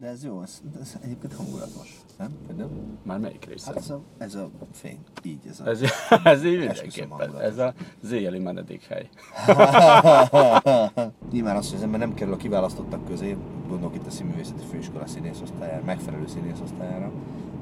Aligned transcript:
de 0.00 0.06
ez 0.06 0.24
jó, 0.24 0.42
ez, 0.42 0.62
ez 0.80 0.98
egyébként 1.02 1.34
hangulatos, 1.34 2.00
nem? 2.18 2.30
Nem? 2.56 2.68
Már 3.02 3.18
melyik 3.18 3.44
része? 3.44 3.66
Hát 3.66 3.76
ez 3.76 3.90
a, 3.90 4.00
ez 4.18 4.34
a 4.34 4.50
fény, 4.72 4.98
így 5.22 5.40
ez 5.48 5.60
a... 5.60 5.68
Ez, 5.68 5.80
ez 6.24 6.44
így 6.44 6.58
mindenképpen. 6.58 7.40
Ez 7.40 7.58
a 7.58 7.74
zéjeli 8.02 8.38
menedékhely. 8.38 9.08
Nyilván 11.32 11.56
az, 11.56 11.68
hogy 11.68 11.76
az 11.76 11.82
ember 11.82 12.00
nem 12.00 12.14
kerül 12.14 12.32
a 12.32 12.36
kiválasztottak 12.36 13.04
közé, 13.04 13.36
gondolok 13.68 13.94
itt 13.94 14.06
a 14.06 14.10
színművészeti 14.10 14.64
főiskola 14.70 15.06
színészosztályára, 15.06 15.84
megfelelő 15.84 16.26
színészosztályára, 16.26 17.10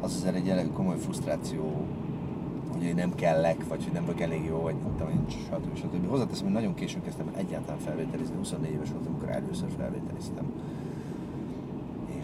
az 0.00 0.14
azért 0.14 0.34
egy 0.34 0.48
elég 0.48 0.72
komoly 0.72 0.98
frusztráció, 0.98 1.86
hogy 2.72 2.82
én 2.82 2.94
nem 2.94 3.14
kellek, 3.14 3.68
vagy 3.68 3.84
hogy 3.84 3.92
nem 3.92 4.04
vagyok 4.04 4.20
elég 4.20 4.44
jó, 4.44 4.60
vagy 4.60 4.74
nem 4.74 4.96
tudom, 4.96 5.26
stb. 5.28 5.76
stb. 5.76 6.08
Hozzáteszem, 6.08 6.44
hogy 6.44 6.54
nagyon 6.54 6.74
későn 6.74 7.02
kezdtem 7.02 7.32
egyáltalán 7.36 7.78
felvételizni, 7.78 8.36
24 8.36 8.70
éves 8.70 8.90
voltam, 8.90 9.12
amikor 9.14 9.34
először 9.34 9.68
felvételiztem. 9.76 10.52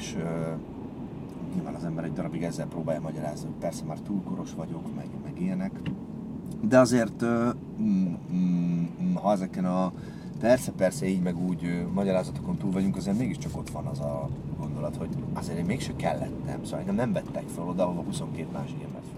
És 0.04 0.14
uh, 0.14 0.22
nyilván 1.54 1.74
az 1.74 1.84
ember 1.84 2.04
egy 2.04 2.12
darabig 2.12 2.42
ezzel 2.42 2.66
próbálja 2.66 3.00
magyarázni, 3.00 3.46
hogy 3.46 3.58
persze 3.60 3.84
már 3.84 3.98
túl 3.98 4.22
koros 4.22 4.52
vagyok, 4.52 4.94
meg, 4.94 5.06
meg 5.24 5.40
ilyenek. 5.40 5.80
De 6.60 6.78
azért, 6.78 7.22
uh, 7.22 7.54
mm, 7.80 8.14
mm, 8.32 9.14
ha 9.14 9.32
ezeken 9.32 9.64
a 9.64 9.92
persze-persze 10.40 11.06
így 11.06 11.22
meg 11.22 11.38
úgy 11.38 11.64
uh, 11.64 11.92
magyarázatokon 11.92 12.56
túl 12.56 12.70
vagyunk, 12.70 12.96
azért 12.96 13.18
mégiscsak 13.18 13.56
ott 13.56 13.70
van 13.70 13.86
az 13.86 14.00
a 14.00 14.28
gondolat, 14.58 14.96
hogy 14.96 15.08
azért 15.32 15.58
én 15.58 15.64
mégse 15.64 15.92
kellettem, 15.96 16.64
szóval 16.64 16.78
engem 16.78 16.94
nem 16.94 17.12
vettek 17.12 17.48
fel 17.54 17.68
oda, 17.68 17.82
ahova 17.82 18.02
22 18.02 18.48
másik 18.52 18.82
embert 18.82 19.04
felvettek. 19.04 19.13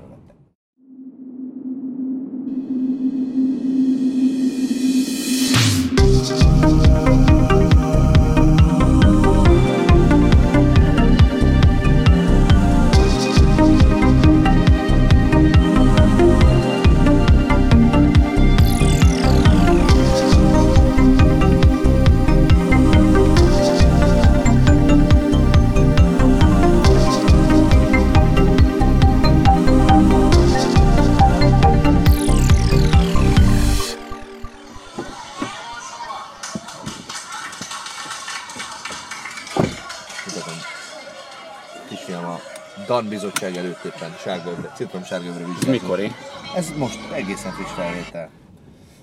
Bizottság 43.26 43.56
előtt 43.56 43.84
éppen 43.84 44.10
sárgőbre, 44.12 44.72
citrom 44.74 45.02
sárgőbre 45.02 45.40
Ez 45.40 45.46
vizsgázott. 45.46 45.80
mikori? 45.82 46.10
Ez 46.56 46.72
most 46.78 47.10
egészen 47.12 47.52
friss 47.52 47.70
felvétel. 47.70 48.30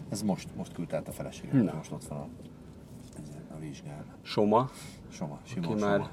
Ez 0.09 0.21
most, 0.21 0.47
most 0.55 0.73
küldte 0.73 0.95
át 0.95 1.07
a 1.07 1.11
feleségem, 1.11 1.71
most 1.75 1.91
ott 1.91 2.03
van 2.03 2.17
a, 2.17 2.27
a 3.53 3.59
vizsgán. 3.59 4.05
Soma. 4.21 4.69
Soma, 5.09 5.39
Simon 5.43 5.71
Aki 5.71 5.79
Soma. 5.79 5.97
már 5.97 6.09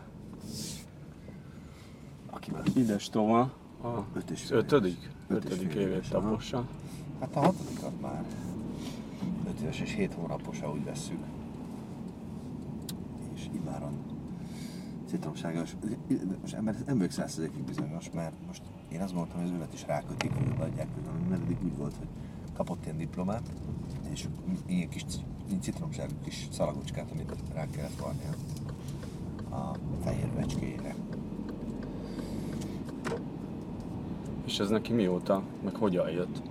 Aki 2.30 2.50
már 2.50 2.62
Ides 2.74 3.08
Toma. 3.08 3.40
A 3.82 4.04
ötödik? 4.50 5.10
Ötödik 5.28 5.74
évét 5.74 5.86
éves, 5.88 6.08
tapossa. 6.08 6.66
Hát 7.20 7.36
a 7.36 7.40
hatodikat 7.40 8.00
már. 8.00 8.24
5 9.48 9.60
éves 9.60 9.80
és 9.80 9.94
7 9.94 10.14
hónapos, 10.14 10.60
ha 10.60 10.70
úgy 10.70 10.84
vesszük. 10.84 11.24
És 13.34 13.42
imáron 13.54 14.09
citromságos. 15.10 15.76
Most 16.40 16.54
ember 16.54 16.76
nem 16.86 16.96
vagyok 16.96 17.12
százszerzékig 17.12 17.62
bizonyos, 17.62 18.10
mert 18.10 18.32
most 18.46 18.62
én 18.92 19.00
azt 19.00 19.12
gondoltam, 19.12 19.40
hogy 19.40 19.50
az 19.50 19.56
övet 19.56 19.72
is 19.72 19.86
rákötik, 19.86 20.32
hogy 20.32 20.52
odaadják, 20.54 20.88
mert 21.28 21.42
eddig 21.42 21.56
úgy 21.64 21.76
volt, 21.76 21.94
hogy 21.98 22.08
kapott 22.52 22.84
ilyen 22.84 22.96
diplomát, 22.96 23.50
és 24.10 24.26
ilyen 24.66 24.88
kis 24.88 25.04
citromságú 25.60 26.12
kis 26.24 26.48
szalagocskát, 26.52 27.10
amit 27.10 27.34
rá 27.54 27.66
kellett 27.70 28.00
varni 28.00 28.22
a 29.50 29.76
fehér 30.02 30.32
vecskéjére. 30.34 30.94
És 34.44 34.58
ez 34.58 34.68
neki 34.68 34.92
mióta, 34.92 35.42
meg 35.64 35.74
hogyan 35.74 36.10
jött? 36.10 36.42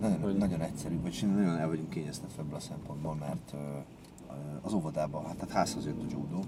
Nagyon, 0.00 0.20
Hogy- 0.20 0.36
nagyon 0.36 0.60
egyszerű, 0.60 1.00
vagy 1.00 1.24
nagyon 1.34 1.56
el 1.56 1.68
vagyunk 1.68 1.90
kényeztetve 1.90 2.42
ebből 2.42 2.56
a 2.56 2.60
szempontból, 2.60 3.14
mert 3.14 3.54
az 4.62 4.72
óvodában, 4.72 5.24
hát, 5.24 5.38
hát 5.40 5.50
házhoz 5.50 5.84
jött 5.84 6.02
a 6.02 6.06
judó, 6.10 6.44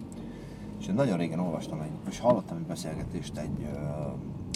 és 0.81 0.87
nagyon 0.87 1.19
régen 1.19 1.39
olvastam, 1.39 1.81
egy, 1.81 1.91
és 2.09 2.19
hallottam 2.19 2.57
egy 2.57 2.67
beszélgetést 2.67 3.37
egy 3.37 3.67
ö, 3.73 3.77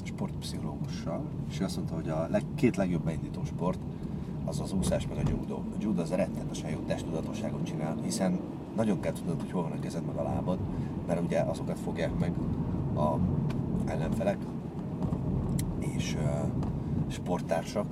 sportpszichológussal, 0.05 1.25
és 1.49 1.61
ő 1.61 1.65
azt 1.65 1.77
mondta, 1.77 1.95
hogy 1.95 2.09
a 2.09 2.27
leg, 2.31 2.43
két 2.55 2.77
legjobb 2.77 3.05
beindító 3.05 3.45
sport 3.45 3.79
az 4.45 4.61
az 4.61 4.73
úszás 4.73 5.07
meg 5.07 5.27
a 5.27 5.29
judó. 5.29 5.57
A 5.57 5.77
judó 5.81 6.01
az 6.01 6.11
rettenetesen 6.11 6.71
jó 6.71 6.79
testtudatosságot 6.79 7.65
csinál, 7.65 7.97
hiszen 8.03 8.41
nagyon 8.77 9.01
kell 9.01 9.13
tudnod, 9.13 9.41
hogy 9.41 9.51
hol 9.51 9.63
van 9.63 9.73
a 9.73 9.81
kezed 9.81 10.05
meg 10.07 10.17
a 10.17 10.23
lábad, 10.23 10.59
mert 11.07 11.21
ugye 11.21 11.41
azokat 11.41 11.79
fogják 11.79 12.19
meg 12.19 12.33
a 12.97 13.19
ellenfelek, 13.87 14.39
és 15.79 16.15
uh, 16.15 16.51
sporttársak, 17.09 17.87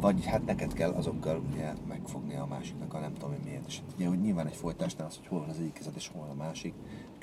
vagy 0.00 0.24
hát 0.24 0.46
neked 0.46 0.72
kell 0.72 0.90
azokkal 0.90 1.42
ugye 1.52 1.72
megfogni 1.88 2.36
a 2.36 2.46
másiknak 2.46 2.94
a 2.94 2.98
nem 2.98 3.12
tudom 3.12 3.32
én 3.32 3.40
miért. 3.44 3.66
És 3.66 3.80
ugye 3.96 4.08
hogy 4.08 4.20
nyilván 4.20 4.46
egy 4.46 4.56
folytásnál 4.56 5.06
az, 5.06 5.16
hogy 5.16 5.26
hol 5.26 5.40
van 5.40 5.48
az 5.48 5.58
egyik 5.58 5.72
kezed 5.72 5.92
és 5.96 6.08
hol 6.08 6.26
van 6.26 6.30
a 6.30 6.42
másik, 6.42 6.74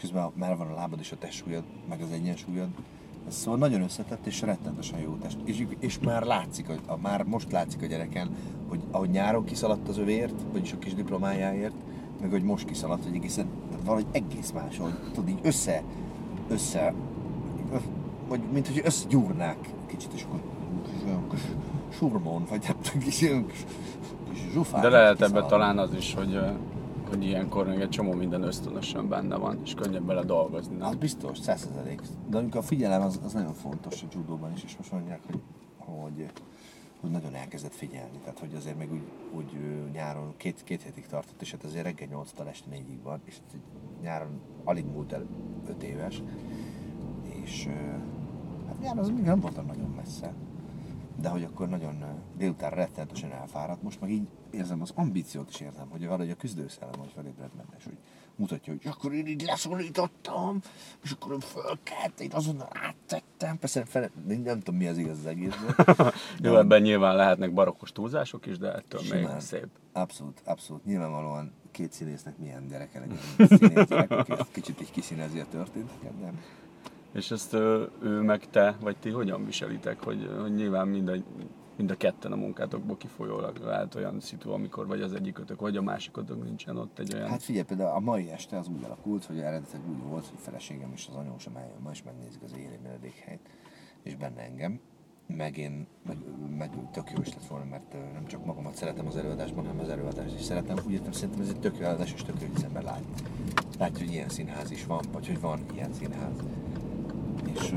közben 0.03 0.31
már 0.33 0.57
van 0.57 0.67
a 0.67 0.73
lábad 0.73 0.99
és 0.99 1.11
a 1.11 1.17
testsúlyod, 1.17 1.63
meg 1.89 2.01
az 2.01 2.11
egyensúlyod. 2.11 2.67
Ez 3.27 3.35
szóval 3.35 3.59
nagyon 3.59 3.81
összetett 3.81 4.25
és 4.25 4.41
rettenetesen 4.41 4.99
jó 4.99 5.17
test. 5.21 5.37
És, 5.43 5.65
és 5.79 5.99
már 5.99 6.23
látszik, 6.23 6.67
hogy, 6.67 6.79
a, 6.85 6.97
már 6.97 7.23
most 7.23 7.51
látszik 7.51 7.81
a 7.81 7.85
gyereken, 7.85 8.29
hogy 8.69 8.79
ahogy 8.91 9.09
nyáron 9.09 9.45
kiszaladt 9.45 9.87
az 9.87 9.97
övért, 9.97 10.33
vagyis 10.51 10.73
a 10.73 10.77
kis 10.77 10.93
diplomájáért, 10.93 11.73
meg 12.21 12.29
hogy 12.29 12.43
most 12.43 12.65
kiszaladt, 12.65 13.03
hogy 13.03 13.15
egészen, 13.15 13.47
tehát 13.69 13.85
valahogy 13.85 14.05
egész 14.11 14.51
más, 14.51 14.77
hogy 14.77 14.93
tudod 15.13 15.29
így 15.29 15.39
össze, 15.41 15.83
össze, 16.49 16.93
vagy 18.27 18.39
mint 18.51 18.67
hogy 18.67 18.81
összegyúrnák 18.83 19.69
kicsit, 19.85 20.13
és 20.13 20.23
akkor 20.23 20.39
surmon, 21.89 22.45
vagy 22.49 22.61
tudom, 22.81 22.99
kis, 22.99 23.17
kis, 23.17 24.51
zsufán. 24.53 24.81
De 24.81 24.89
lehet 24.89 25.13
ebbe 25.13 25.25
kiszalad. 25.25 25.47
talán 25.47 25.77
az 25.77 25.93
is, 25.93 26.13
hogy, 26.13 26.39
hogy 27.13 27.25
ilyenkor 27.25 27.67
még 27.67 27.79
egy 27.79 27.89
csomó 27.89 28.11
minden 28.13 28.43
ösztönösen 28.43 29.09
benne 29.09 29.35
van, 29.35 29.59
és 29.63 29.73
könnyebb 29.73 30.03
bele 30.03 30.23
dolgozni, 30.23 30.75
Az 30.81 30.89
nem? 30.89 30.99
biztos, 30.99 31.37
százszerzelék. 31.37 32.01
De 32.29 32.37
amikor 32.37 32.59
a 32.59 32.63
figyelem 32.63 33.01
az, 33.01 33.19
az 33.23 33.33
nagyon 33.33 33.53
fontos 33.53 34.03
a 34.03 34.05
judóban 34.13 34.51
is, 34.51 34.63
és 34.63 34.77
most 34.77 34.91
mondják, 34.91 35.19
hogy, 35.25 35.39
hogy, 35.77 36.31
hogy 37.01 37.11
nagyon 37.11 37.35
elkezdett 37.35 37.73
figyelni. 37.73 38.17
Tehát, 38.17 38.39
hogy 38.39 38.53
azért 38.55 38.77
még 38.77 38.91
úgy, 38.91 39.03
úgy 39.35 39.53
nyáron 39.91 40.33
két, 40.37 40.63
két 40.63 40.81
hétig 40.81 41.05
tartott, 41.05 41.41
és 41.41 41.51
hát 41.51 41.63
azért 41.63 41.83
reggel 41.83 42.07
8-tól 42.11 42.47
este 42.47 42.69
4-ig 42.71 42.99
van, 43.03 43.21
és 43.25 43.35
hát 43.35 43.61
nyáron 44.01 44.41
alig 44.63 44.85
múlt 44.85 45.11
el 45.11 45.25
5 45.67 45.83
éves, 45.83 46.21
és 47.43 47.67
hát 48.67 48.79
nyáron 48.79 48.97
az 48.97 49.09
még 49.09 49.23
nem 49.23 49.39
voltam 49.39 49.65
nagyon 49.65 49.93
messze. 49.95 50.33
De 51.23 51.29
hogy 51.29 51.43
akkor 51.43 51.69
nagyon 51.69 52.21
délután 52.37 52.71
rettenetesen 52.71 53.31
elfáradt, 53.31 53.83
most 53.83 54.01
meg 54.01 54.09
így 54.09 54.27
érzem 54.51 54.81
az 54.81 54.91
ambíciót 54.95 55.49
is 55.49 55.59
érzem, 55.59 55.89
hogy 55.89 56.05
valahogy 56.05 56.29
a 56.29 56.35
küzdőszellem, 56.35 56.99
hogy 56.99 57.11
felébred 57.15 57.49
benne, 57.49 57.75
és 57.77 57.83
hogy 57.83 57.97
mutatja, 58.35 58.73
hogy 58.73 58.91
akkor 58.91 59.13
én 59.13 59.27
így 59.27 59.41
leszorítottam, 59.41 60.59
és 61.03 61.11
akkor 61.11 61.37
fölkelt, 61.43 62.19
én 62.19 62.31
azonnal 62.33 62.67
áttettem, 62.71 63.59
persze 63.59 63.85
fel, 63.85 64.09
nem 64.25 64.59
tudom 64.59 64.75
mi 64.75 64.87
az 64.87 64.97
igaz 64.97 65.17
az 65.17 65.25
egészből. 65.25 65.75
Jó, 66.39 66.57
ebben 66.57 66.81
nyilván 66.81 67.15
lehetnek 67.15 67.53
barokkos 67.53 67.91
túlzások 67.91 68.45
is, 68.45 68.57
de 68.57 68.73
ettől 68.73 69.01
még 69.01 69.09
Simán. 69.09 69.39
szép. 69.39 69.67
Abszolút, 69.93 70.41
abszolút. 70.45 70.85
Nyilvánvalóan 70.85 71.53
két 71.71 71.91
színésznek 71.91 72.37
milyen 72.37 72.67
gyereke 72.67 72.99
legyen, 72.99 73.17
aki 74.09 74.51
kicsit 74.51 74.81
így 74.81 74.91
kiszínezi 74.91 75.39
a 75.39 75.45
történteket, 75.51 76.19
nem? 76.21 76.39
És 77.13 77.31
ezt 77.31 77.53
ö, 77.53 77.85
ő 78.01 78.21
meg 78.21 78.49
te, 78.49 78.75
vagy 78.79 78.97
ti 78.97 79.09
hogyan 79.09 79.45
viselitek, 79.45 80.03
hogy, 80.03 80.29
hogy 80.41 80.53
nyilván 80.53 80.87
mind 80.87 81.07
a, 81.07 81.13
mind 81.75 81.91
a 81.91 81.95
ketten 81.95 82.31
a 82.31 82.35
munkátokból 82.35 82.97
kifolyólag 82.97 83.57
lehet 83.57 83.95
olyan 83.95 84.19
szitu, 84.19 84.51
amikor 84.51 84.87
vagy 84.87 85.01
az 85.01 85.13
egyikötök, 85.13 85.59
vagy 85.59 85.77
a 85.77 85.81
másikotok 85.81 86.43
nincsen 86.43 86.77
ott 86.77 86.99
egy 86.99 87.13
olyan... 87.13 87.27
Hát 87.27 87.43
figyelj, 87.43 87.65
például 87.65 87.95
a 87.95 87.99
mai 87.99 88.31
este 88.31 88.57
az 88.57 88.67
úgy 88.67 88.83
alakult, 88.83 89.25
hogy 89.25 89.39
eredetileg 89.39 89.89
úgy 89.89 90.01
volt, 90.09 90.25
hogy 90.25 90.39
feleségem 90.39 90.91
és 90.93 91.07
az 91.09 91.15
anyósom 91.15 91.55
eljön 91.55 91.79
ma, 91.83 91.91
és 91.91 92.03
megnézik 92.03 92.41
az 92.43 92.53
éli 92.57 92.79
menedékhelyt, 92.83 93.49
és 94.03 94.15
benne 94.15 94.41
engem. 94.41 94.79
Meg 95.27 95.57
én, 95.57 95.87
meg, 96.05 96.17
meg 96.57 96.69
tök 96.91 97.11
jó 97.11 97.21
is 97.21 97.29
lett 97.29 97.45
volna, 97.45 97.65
mert 97.65 97.93
nem 98.13 98.25
csak 98.25 98.45
magamat 98.45 98.75
szeretem 98.75 99.07
az 99.07 99.15
előadásban, 99.15 99.65
hanem 99.65 99.79
az 99.79 99.89
előadást 99.89 100.35
is 100.35 100.41
szeretem. 100.41 100.77
Úgy 100.85 100.91
értem, 100.91 101.11
szerintem 101.11 101.41
ez 101.41 101.49
egy 101.49 101.59
tök 101.59 101.77
jó 101.77 101.83
előadás, 101.83 102.13
és 102.13 102.23
tök 102.23 102.41
jó, 102.41 102.47
hogy 102.47 102.65
az 102.85 103.77
látja, 103.77 104.05
hogy 104.05 104.13
ilyen 104.13 104.29
színház 104.29 104.71
is 104.71 104.85
van, 104.85 105.05
vagy 105.11 105.27
hogy 105.27 105.39
van 105.39 105.59
ilyen 105.73 105.93
színház. 105.93 106.35
És, 107.53 107.75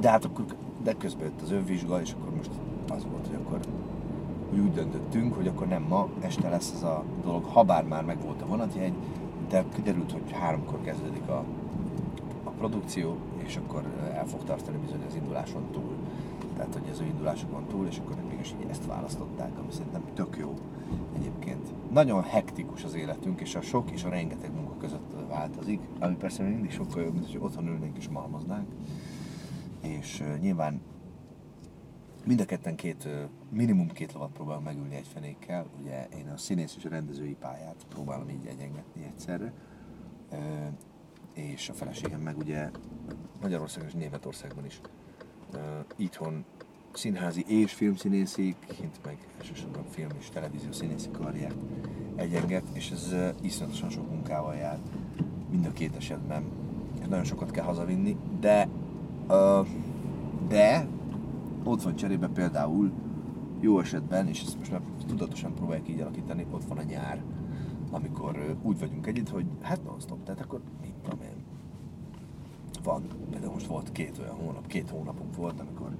de 0.00 0.10
hát 0.10 0.24
akkor, 0.24 0.44
de 0.82 0.92
közben 0.92 1.24
jött 1.24 1.40
az 1.40 1.50
önvizsga, 1.50 2.00
és 2.00 2.12
akkor 2.12 2.34
most 2.36 2.50
az 2.88 3.06
volt, 3.10 3.26
hogy 3.26 3.38
akkor 3.44 3.60
hogy 4.50 4.58
úgy 4.58 4.72
döntöttünk, 4.72 5.34
hogy 5.34 5.46
akkor 5.46 5.66
nem 5.66 5.82
ma, 5.88 6.08
este 6.20 6.48
lesz 6.48 6.72
ez 6.74 6.82
a 6.82 7.04
dolog, 7.24 7.44
ha 7.44 7.62
bár 7.62 7.84
már 7.84 8.04
megvolt 8.04 8.42
a 8.42 8.46
vonatjegy, 8.46 8.92
de 9.48 9.64
kiderült, 9.74 10.12
hogy 10.12 10.32
háromkor 10.32 10.80
kezdődik 10.80 11.28
a, 11.28 11.44
produkció, 12.60 13.16
és 13.36 13.56
akkor 13.56 13.82
el 14.14 14.26
fog 14.26 14.44
tartani 14.44 14.76
bizony 14.76 15.04
az 15.08 15.14
induláson 15.14 15.62
túl. 15.72 15.94
Tehát, 16.56 16.72
hogy 16.72 16.82
ez 16.90 16.98
az 16.98 17.06
indulásokon 17.06 17.66
túl, 17.68 17.86
és 17.86 17.98
akkor 17.98 18.16
mégis 18.28 18.54
így 18.62 18.70
ezt 18.70 18.86
választották, 18.86 19.58
ami 19.58 19.70
szerintem 19.70 20.02
tök 20.14 20.36
jó 20.38 20.54
egyébként. 21.16 21.68
Nagyon 21.92 22.22
hektikus 22.22 22.84
az 22.84 22.94
életünk, 22.94 23.40
és 23.40 23.54
a 23.54 23.60
sok 23.60 23.90
és 23.90 24.04
a 24.04 24.08
rengeteg 24.08 24.54
munka 24.54 24.74
között 24.78 25.12
változik, 25.30 25.80
ami 25.98 26.14
persze 26.14 26.42
mindig 26.42 26.70
sokkal 26.70 27.02
jobb, 27.02 27.12
mint 27.12 27.26
hogy 27.26 27.40
otthon 27.40 27.66
ülnénk 27.66 27.96
és 27.96 28.08
malmoznánk. 28.08 28.68
És 29.80 30.20
uh, 30.20 30.38
nyilván 30.38 30.80
mind 32.24 32.40
a 32.40 32.44
ketten 32.44 32.76
két, 32.76 33.08
minimum 33.50 33.88
két 33.88 34.12
lovat 34.12 34.30
próbálom 34.30 34.62
megülni 34.62 34.94
egy 34.94 35.06
fenékkel. 35.06 35.66
Ugye 35.80 36.06
én 36.18 36.28
a 36.28 36.36
színész 36.36 36.74
és 36.76 36.84
a 36.84 36.88
rendezői 36.88 37.36
pályát 37.40 37.86
próbálom 37.88 38.28
így 38.28 38.46
egyengetni 38.46 39.04
egyszerre. 39.04 39.52
És 41.34 41.68
a 41.68 41.72
feleségem 41.72 42.20
meg 42.20 42.38
ugye 42.38 42.70
Magyarországon 43.40 43.88
és 43.88 43.94
Németországban 43.94 44.64
is 44.64 44.80
itthon 45.96 46.44
színházi 46.92 47.44
és 47.46 47.72
filmszínészi, 47.72 48.56
kint 48.66 49.00
meg 49.04 49.16
elsősorban 49.38 49.84
film 49.90 50.10
és 50.18 50.28
televízió 50.28 50.72
színészi 50.72 51.10
karriert 51.10 51.58
egyenget, 52.16 52.64
és 52.72 52.90
ez 52.90 53.14
iszonyatosan 53.40 53.90
sok 53.90 54.10
munkával 54.10 54.54
jár 54.54 54.78
mind 55.50 55.66
a 55.66 55.72
két 55.72 55.96
esetben, 55.96 56.42
nagyon 57.08 57.24
sokat 57.24 57.50
kell 57.50 57.64
hazavinni, 57.64 58.16
de 58.40 58.68
de 60.48 60.86
ott 61.64 61.82
van 61.82 61.96
cserébe 61.96 62.28
például 62.28 62.90
jó 63.60 63.80
esetben, 63.80 64.28
és 64.28 64.42
ezt 64.42 64.58
most 64.58 64.70
már 64.70 64.80
tudatosan 65.06 65.54
próbálják 65.54 65.88
így 65.88 66.00
alakítani, 66.00 66.46
ott 66.50 66.64
van 66.64 66.78
a 66.78 66.82
nyár, 66.82 67.22
amikor 67.90 68.56
úgy 68.62 68.78
vagyunk 68.78 69.06
együtt, 69.06 69.28
hogy 69.28 69.46
hát 69.60 69.84
non-stop, 69.84 70.24
tehát 70.24 70.40
akkor 70.40 70.60
mit 70.82 70.92
tudom 71.02 71.20
én, 71.20 71.44
van, 72.82 73.02
például 73.30 73.52
most 73.52 73.66
volt 73.66 73.92
két 73.92 74.18
olyan 74.18 74.34
hónap, 74.34 74.66
két 74.66 74.90
hónapunk 74.90 75.36
volt, 75.36 75.60
amikor, 75.60 75.96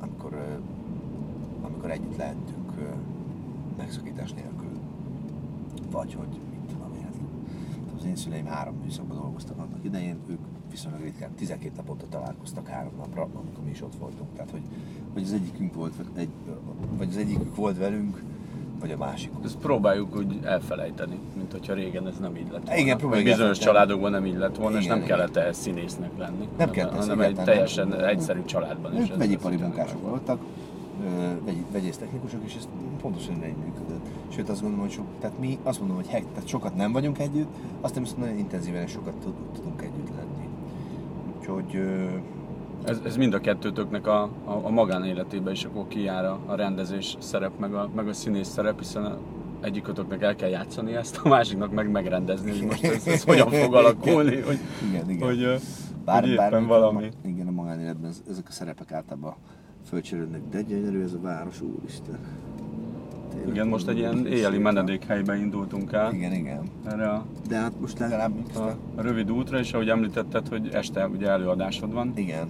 amikor, 0.00 0.60
amikor 1.62 1.90
együtt 1.90 2.16
lehetünk 2.16 2.72
megszakítás 3.76 4.32
nélkül. 4.32 4.78
Vagy 5.90 6.14
hogy, 6.14 6.40
az 8.04 8.10
én 8.10 8.16
szüleim 8.16 8.46
három 8.46 8.74
műszakban 8.84 9.16
dolgoztak 9.16 9.58
annak 9.58 9.84
idején, 9.84 10.16
ők 10.26 10.38
viszonylag 10.70 11.02
ritkán 11.02 11.30
12 11.34 11.72
naponta 11.76 12.04
találkoztak 12.10 12.68
három 12.68 12.92
napra, 12.96 13.22
amikor 13.22 13.64
mi 13.64 13.70
is 13.70 13.82
ott 13.82 13.94
voltunk. 13.94 14.28
Tehát, 14.34 14.50
hogy, 14.50 14.62
hogy 15.12 15.22
az 15.22 15.32
egyikünk 15.32 15.74
volt, 15.74 15.92
egy, 16.14 16.28
vagy 16.96 17.08
az 17.08 17.16
egyikük 17.16 17.56
volt 17.56 17.78
velünk, 17.78 18.22
vagy 18.80 18.90
a 18.90 18.96
másik. 18.96 19.30
Ezt 19.44 19.56
próbáljuk 19.56 20.16
úgy 20.16 20.38
elfelejteni, 20.42 21.18
mint 21.36 21.52
hogyha 21.52 21.74
régen 21.74 22.06
ez 22.06 22.18
nem 22.18 22.36
így 22.36 22.50
lett 22.50 22.64
volna. 22.64 22.80
Igen, 22.80 22.98
próbáljuk 22.98 23.28
Bizonyos 23.28 23.58
családokban 23.58 24.10
nem 24.10 24.26
így 24.26 24.36
lett 24.36 24.56
volna, 24.56 24.70
igen, 24.70 24.82
és 24.82 24.88
nem 24.88 24.96
igen. 24.96 25.08
kellett 25.08 25.36
ehhez 25.36 25.56
színésznek 25.56 26.10
lenni. 26.18 26.48
Nem 26.58 26.70
kellett 26.70 26.96
hanem 26.96 27.20
egy 27.20 27.34
teljesen 27.34 27.88
nem. 27.88 28.04
egyszerű 28.04 28.44
családban 28.44 29.02
is. 29.02 29.10
Vegyipari 29.16 29.56
munkások 29.56 30.02
voltak, 30.02 30.40
vegy, 31.44 31.64
vegyésztechnikusok, 31.72 32.40
és 32.44 32.54
ez 32.54 32.68
pontosan 33.00 33.34
így 33.34 33.56
működött. 33.64 34.06
Sőt, 34.28 34.48
azt 34.48 34.60
gondolom, 34.60 34.84
hogy 34.84 34.94
sok, 34.94 35.06
tehát 35.20 35.38
mi 35.38 35.58
azt 35.62 35.78
mondom, 35.78 35.96
hogy 35.96 36.06
hek, 36.06 36.24
tehát 36.32 36.48
sokat 36.48 36.74
nem 36.74 36.92
vagyunk 36.92 37.18
együtt, 37.18 37.54
azt 37.80 37.94
nem 37.94 38.02
viszont 38.02 38.20
nagyon 38.20 38.38
intenzíven 38.38 38.86
sokat 38.86 39.14
tudunk 39.54 39.82
együtt 39.82 40.08
lenni. 40.16 40.48
Úgyhogy... 41.38 41.82
Ez, 42.84 43.00
ez 43.04 43.16
mind 43.16 43.34
a 43.34 43.40
kettőtöknek 43.40 44.06
a, 44.06 44.22
a, 44.22 44.60
a 44.62 44.70
magánéletében 44.70 45.52
is 45.52 45.64
akkor 45.64 45.88
kijár 45.88 46.24
a, 46.24 46.38
a 46.46 46.54
rendezés 46.54 47.16
szerep, 47.18 47.58
meg 47.58 47.74
a, 47.74 47.90
meg 47.94 48.08
a 48.08 48.12
színész 48.12 48.48
szerep, 48.48 48.78
hiszen 48.78 49.04
a, 49.04 49.18
egyikötöknek 49.60 50.22
el 50.22 50.36
kell 50.36 50.48
játszani 50.48 50.94
ezt, 50.94 51.20
a 51.22 51.28
másiknak 51.28 51.72
meg 51.72 51.90
megrendezni, 51.90 52.50
hogy 52.50 52.62
most 52.62 52.84
ez, 52.84 53.06
ez 53.06 53.22
hogyan 53.22 53.50
fog 53.50 53.74
alakulni, 53.74 54.40
hogy, 54.40 54.58
igen, 54.88 55.10
igen. 55.10 55.26
hogy, 55.26 55.60
bár, 56.04 56.20
hogy 56.20 56.30
éppen 56.30 56.50
bár, 56.50 56.64
valami. 56.64 57.04
A, 57.04 57.26
igen, 57.28 57.46
a 57.46 57.50
magánéletben 57.50 58.12
ezek 58.30 58.48
a 58.48 58.52
szerepek 58.52 58.92
általában 58.92 59.34
fölcserődnek, 59.88 60.40
de 60.50 60.62
gyönyörű 60.62 61.02
ez 61.02 61.12
a 61.12 61.20
város, 61.20 61.60
úristen. 61.60 62.18
Tényleg, 63.30 63.54
igen, 63.54 63.68
most 63.68 63.88
egy 63.88 63.98
ilyen 63.98 64.26
éjjeli 64.26 64.58
menedékhelybe 64.58 65.36
indultunk 65.36 65.92
el. 65.92 66.12
Igen, 66.12 66.32
igen. 66.32 66.62
Erre 66.86 67.08
a, 67.08 67.24
de 67.48 67.56
hát 67.56 67.80
most 67.80 67.98
legalább 67.98 68.32
a, 68.54 68.58
a 68.94 69.02
rövid 69.02 69.30
útra, 69.30 69.58
és 69.58 69.72
ahogy 69.72 69.88
említetted, 69.88 70.48
hogy 70.48 70.68
este 70.72 71.08
ugye 71.08 71.28
előadásod 71.28 71.92
van. 71.92 72.12
Igen. 72.14 72.48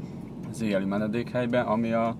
Az 0.51 0.63
éjjeli 0.63 0.85
menedékhelybe, 0.85 1.61
ami 1.61 1.93
a, 1.93 2.17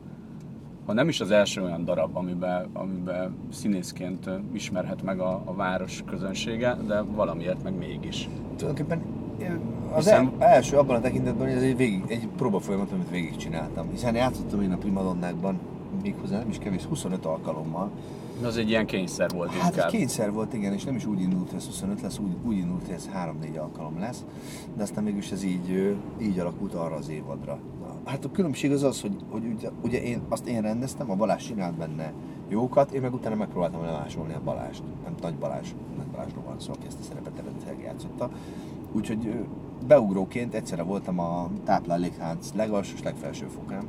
ha 0.87 0.93
nem 0.93 1.09
is 1.09 1.21
az 1.21 1.31
első 1.31 1.63
olyan 1.63 1.85
darab, 1.85 2.17
amiben, 2.17 2.69
amiben 2.73 3.37
színészként 3.53 4.31
ismerhet 4.53 5.03
meg 5.03 5.21
a, 5.21 5.43
a 5.45 5.55
város 5.55 6.03
közönsége, 6.07 6.77
de 6.87 7.01
valamiért 7.01 7.63
meg 7.63 7.77
mégis. 7.77 8.29
Tulajdonképpen 8.57 9.03
az 9.95 10.05
Hiszen... 10.05 10.33
el, 10.39 10.49
első 10.49 10.77
abban 10.77 10.97
a 10.97 11.01
tekintetben, 11.01 11.47
hogy 11.47 11.57
ez 11.57 11.63
egy, 11.63 11.77
végig, 11.77 12.03
egy 12.07 12.29
próba 12.37 12.61
folyamat, 12.61 12.93
amit 12.93 13.11
végigcsináltam. 13.11 13.91
Hiszen 13.91 14.15
játszottam 14.15 14.63
én 14.63 14.73
a 14.73 14.77
primadonnákban, 14.77 15.59
méghozzá 16.03 16.39
nem 16.39 16.49
is 16.49 16.59
kevés, 16.59 16.85
25 16.85 17.25
alkalommal. 17.25 17.91
Az 18.43 18.57
egy 18.57 18.69
ilyen 18.69 18.87
kényszer 18.87 19.31
volt 19.31 19.51
hát 19.51 19.57
inkább. 19.57 19.75
Hát 19.75 19.91
kényszer 19.91 20.33
volt, 20.33 20.55
igen, 20.55 20.73
és 20.73 20.85
nem 20.85 20.97
is 20.97 21.07
úgy 21.07 21.21
indult, 21.21 21.49
hogy 21.49 21.59
ez 21.59 21.67
25 21.67 22.01
lesz, 22.01 22.19
úgy, 22.19 22.37
úgy 22.45 22.57
indult, 22.57 22.85
hogy 22.85 22.95
ez 22.95 23.09
3-4 23.53 23.61
alkalom 23.61 23.99
lesz, 23.99 24.25
de 24.77 24.83
aztán 24.83 25.05
mégis 25.05 25.31
ez 25.31 25.45
így, 25.45 25.97
így 26.21 26.39
alakult 26.39 26.75
arra 26.75 26.95
az 26.95 27.09
évadra. 27.09 27.59
Hát 28.05 28.25
a 28.25 28.31
különbség 28.31 28.73
az 28.73 28.83
az, 28.83 29.01
hogy, 29.01 29.17
hogy 29.31 29.43
ugye, 29.47 29.71
ugye 29.83 30.03
én, 30.03 30.21
azt 30.29 30.47
én 30.47 30.61
rendeztem, 30.61 31.11
a 31.11 31.15
Balázs 31.15 31.47
csinált 31.47 31.75
benne 31.75 32.13
jókat, 32.49 32.93
én 32.93 33.01
meg 33.01 33.15
utána 33.15 33.35
megpróbáltam 33.35 33.83
lemásolni 33.85 34.35
a 34.35 34.41
Balást. 34.45 34.83
Nem 35.05 35.15
Nagy 35.21 35.35
Balázs, 35.35 35.69
Nagy 35.97 36.07
Balázsról 36.07 36.45
van 36.47 36.61
szó, 36.61 36.73
aki 36.73 36.87
ezt 36.87 36.99
a 37.01 37.03
szerepet 37.03 37.39
eredetileg 37.39 37.81
játszotta. 37.83 38.31
Úgyhogy 38.93 39.45
beugróként 39.87 40.55
egyszerre 40.55 40.83
voltam 40.83 41.19
a 41.19 41.51
táplálékhánc 41.65 42.51
legalsó 42.55 42.93
és 42.95 43.03
legfelső 43.03 43.47
fokán. 43.47 43.85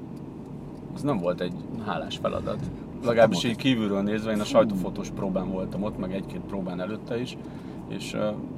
Ez 0.96 1.02
nem 1.02 1.18
volt 1.18 1.42
egy 1.42 1.54
hálás 1.86 2.18
feladat. 2.18 2.60
Legalábbis 3.04 3.44
így 3.44 3.56
kívülről 3.56 4.02
nézve, 4.02 4.32
én 4.32 4.40
a 4.40 4.44
sajtófotós 4.44 5.10
próbán 5.10 5.52
voltam 5.52 5.84
ott, 5.84 5.98
meg 5.98 6.14
egy-két 6.14 6.42
próbán 6.42 6.82
előtte 6.82 7.22
is, 7.22 7.38
és 7.88 8.18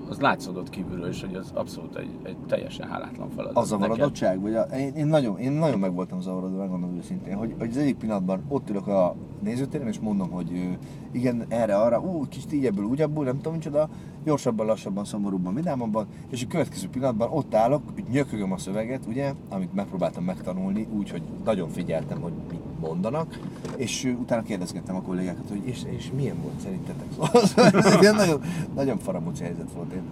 az 0.09 0.19
látszódott 0.19 0.69
kívülről 0.69 1.09
is, 1.09 1.21
hogy 1.21 1.35
az 1.35 1.51
abszolút 1.53 1.95
egy, 1.95 2.09
egy 2.24 2.38
teljesen 2.47 2.88
hálátlan 2.88 3.29
feladat. 3.29 3.57
A 3.57 3.63
zavarodottság? 3.63 4.41
Vagy 4.41 4.56
a, 4.56 4.62
én, 4.62 4.94
én, 4.95 5.06
nagyon, 5.06 5.39
én 5.39 5.51
nagyon 5.51 5.79
meg 5.79 5.94
voltam 5.94 6.21
zavarodva, 6.21 6.57
megmondom 6.57 6.97
őszintén, 6.97 7.35
hogy, 7.35 7.56
hogy 7.57 7.69
az 7.69 7.77
egyik 7.77 7.95
pillanatban 7.95 8.44
ott 8.47 8.69
ülök 8.69 8.88
a 8.88 9.15
nézőtéren, 9.39 9.88
és 9.88 10.00
mondom, 10.00 10.29
hogy 10.29 10.77
igen, 11.12 11.45
erre, 11.47 11.75
arra, 11.75 12.00
ú, 12.00 12.27
kicsit 12.27 12.53
így 12.53 12.65
ebből, 12.65 12.85
úgy 12.85 13.01
ebből, 13.01 13.24
nem 13.24 13.35
tudom 13.35 13.53
micsoda, 13.53 13.89
gyorsabban, 14.24 14.65
lassabban, 14.65 15.06
szomorúbban, 15.06 15.53
vidámabban, 15.53 16.07
és 16.30 16.44
a 16.44 16.47
következő 16.47 16.88
pillanatban 16.89 17.30
ott 17.31 17.53
állok, 17.53 17.81
nyökögöm 18.12 18.51
a 18.51 18.57
szöveget, 18.57 19.06
ugye, 19.07 19.33
amit 19.50 19.73
megpróbáltam 19.73 20.23
megtanulni, 20.23 20.87
úgy, 20.97 21.09
hogy 21.09 21.21
nagyon 21.45 21.69
figyeltem, 21.69 22.21
hogy 22.21 22.33
mit 22.49 22.61
mondanak, 22.80 23.40
és 23.76 24.16
utána 24.19 24.42
kérdezgettem 24.42 24.96
a 24.96 25.02
kollégákat, 25.02 25.50
hogy 25.50 25.68
és, 25.68 25.84
és 25.98 26.12
milyen 26.16 26.42
volt 26.42 26.60
szerintetek? 26.60 27.07
Szóval 27.48 28.12
nagyon, 28.12 28.42
nagyon 28.76 28.98
faramúci 28.98 29.44
helyzet 29.44 29.72
volt. 29.72 29.92
Én 29.92 30.04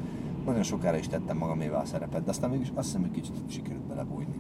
nagyon 0.46 0.64
sokára 0.64 0.98
is 0.98 1.08
tettem 1.08 1.38
magamével 1.38 1.80
a 1.80 1.86
szerepet, 1.86 2.24
de 2.24 2.30
aztán 2.30 2.50
mégis 2.50 2.72
azt 2.74 2.86
hiszem, 2.86 3.02
hogy 3.02 3.12
kicsit 3.12 3.36
sikerült 3.48 3.84
belebújni. 3.84 4.40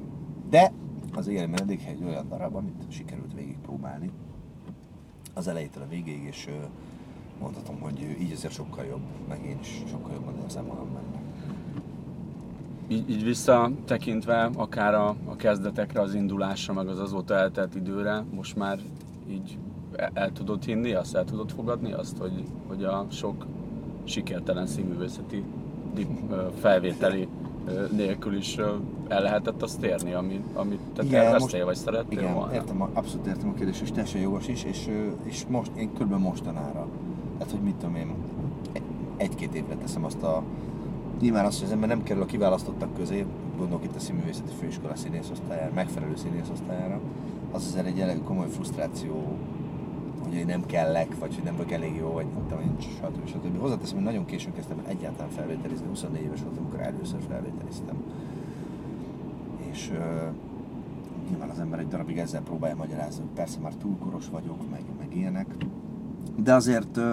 De 0.49 0.71
az 1.13 1.27
éjjel 1.27 1.47
menedékhely 1.47 1.93
egy 1.93 2.03
olyan 2.03 2.27
darab, 2.27 2.55
amit 2.55 2.83
sikerült 2.89 3.33
végig 3.33 3.57
próbálni 3.57 4.11
az 5.33 5.47
elejétől 5.47 5.83
a 5.83 5.87
végéig, 5.87 6.23
és 6.23 6.49
mondhatom, 7.39 7.79
hogy 7.79 8.17
így 8.19 8.31
azért 8.31 8.53
sokkal 8.53 8.85
jobb, 8.85 9.03
meg 9.27 9.45
én 9.45 9.57
is 9.61 9.83
sokkal 9.89 10.13
jobban 10.13 10.35
érzem 10.43 10.65
magam 10.65 10.93
benne. 10.93 11.24
Így, 12.87 13.09
így 13.09 13.23
visszatekintve, 13.23 14.49
akár 14.55 14.93
a, 14.93 15.15
a 15.25 15.35
kezdetekre, 15.35 16.01
az 16.01 16.13
indulásra, 16.13 16.73
meg 16.73 16.87
az 16.87 16.99
azóta 16.99 17.35
eltelt 17.35 17.75
időre, 17.75 18.23
most 18.33 18.55
már 18.55 18.79
így 19.29 19.57
el, 19.95 20.11
el 20.13 20.31
tudod 20.31 20.63
hinni 20.63 20.93
azt, 20.93 21.15
el 21.15 21.25
tudod 21.25 21.51
fogadni 21.51 21.91
azt, 21.91 22.17
hogy, 22.17 22.43
hogy 22.67 22.83
a 22.83 23.05
sok 23.09 23.45
sikertelen 24.03 24.67
színművészeti 24.67 25.43
felvételi 26.59 27.27
nélkül 27.91 28.35
is 28.35 28.57
el 29.07 29.21
lehetett 29.21 29.61
azt 29.61 29.83
érni, 29.83 30.13
amit, 30.13 30.45
amit 30.53 30.79
te 30.93 31.03
igen, 31.03 31.21
terveztél, 31.21 31.65
vagy 31.65 31.75
szerettél 31.75 32.19
igen, 32.19 32.33
volna? 32.33 32.53
Értem, 32.53 32.81
abszolút 32.81 33.25
értem 33.25 33.49
a 33.49 33.53
kérdést, 33.53 33.81
és 33.81 33.89
teljesen 33.89 34.21
jogos 34.21 34.47
is, 34.47 34.63
és, 34.63 34.89
és 35.23 35.45
most, 35.47 35.71
én 35.75 35.93
kb. 35.93 36.13
mostanára, 36.13 36.87
tehát 37.37 37.53
hogy 37.53 37.61
mit 37.61 37.75
tudom 37.75 37.95
én, 37.95 38.13
egy-két 39.17 39.53
évre 39.53 39.75
teszem 39.75 40.03
azt 40.03 40.23
a 40.23 40.43
Nyilván 41.21 41.45
az, 41.45 41.55
hogy 41.55 41.65
az 41.65 41.71
ember 41.71 41.89
nem 41.89 42.03
kerül 42.03 42.21
a 42.21 42.25
kiválasztottak 42.25 42.93
közé, 42.95 43.25
gondolok 43.57 43.83
itt 43.83 43.95
a 43.95 43.99
színművészeti 43.99 44.53
főiskola 44.59 44.95
színészosztályára, 44.95 45.73
megfelelő 45.73 46.15
színészosztályára, 46.15 46.99
az 47.51 47.65
azért 47.65 47.85
egy 47.85 47.99
elég 47.99 48.23
komoly 48.23 48.49
frusztráció, 48.49 49.37
hogy 50.23 50.33
én 50.33 50.45
nem 50.45 50.65
kellek, 50.65 51.19
vagy 51.19 51.35
hogy 51.35 51.43
nem 51.43 51.55
vagyok 51.55 51.71
elég 51.71 51.95
jó, 51.95 52.11
vagy 52.11 52.25
nem 52.33 52.47
tudom, 52.47 52.77
stb. 52.79 53.27
stb. 53.27 53.59
Hozzáteszem, 53.59 53.95
hogy 53.95 54.05
nagyon 54.05 54.25
későn 54.25 54.53
kezdtem 54.53 54.83
egyáltalán 54.87 55.31
felvételizni, 55.31 55.87
24 55.87 56.21
éves 56.21 56.41
voltam, 56.41 56.63
amikor 56.63 56.79
először 56.79 57.19
felvételiztem. 57.29 57.95
És 59.71 59.89
uh, 59.91 59.99
nyilván 61.29 61.49
az 61.49 61.59
ember 61.59 61.79
egy 61.79 61.87
darabig 61.87 62.17
ezzel 62.17 62.41
próbálja 62.41 62.75
magyarázni, 62.75 63.21
hogy 63.21 63.35
persze 63.35 63.59
már 63.59 63.73
túl 63.73 63.97
koros 63.97 64.29
vagyok, 64.29 64.69
meg, 64.71 64.81
meg 64.99 65.15
ilyenek. 65.15 65.55
De 66.35 66.53
azért, 66.53 66.97
uh, 66.97 67.03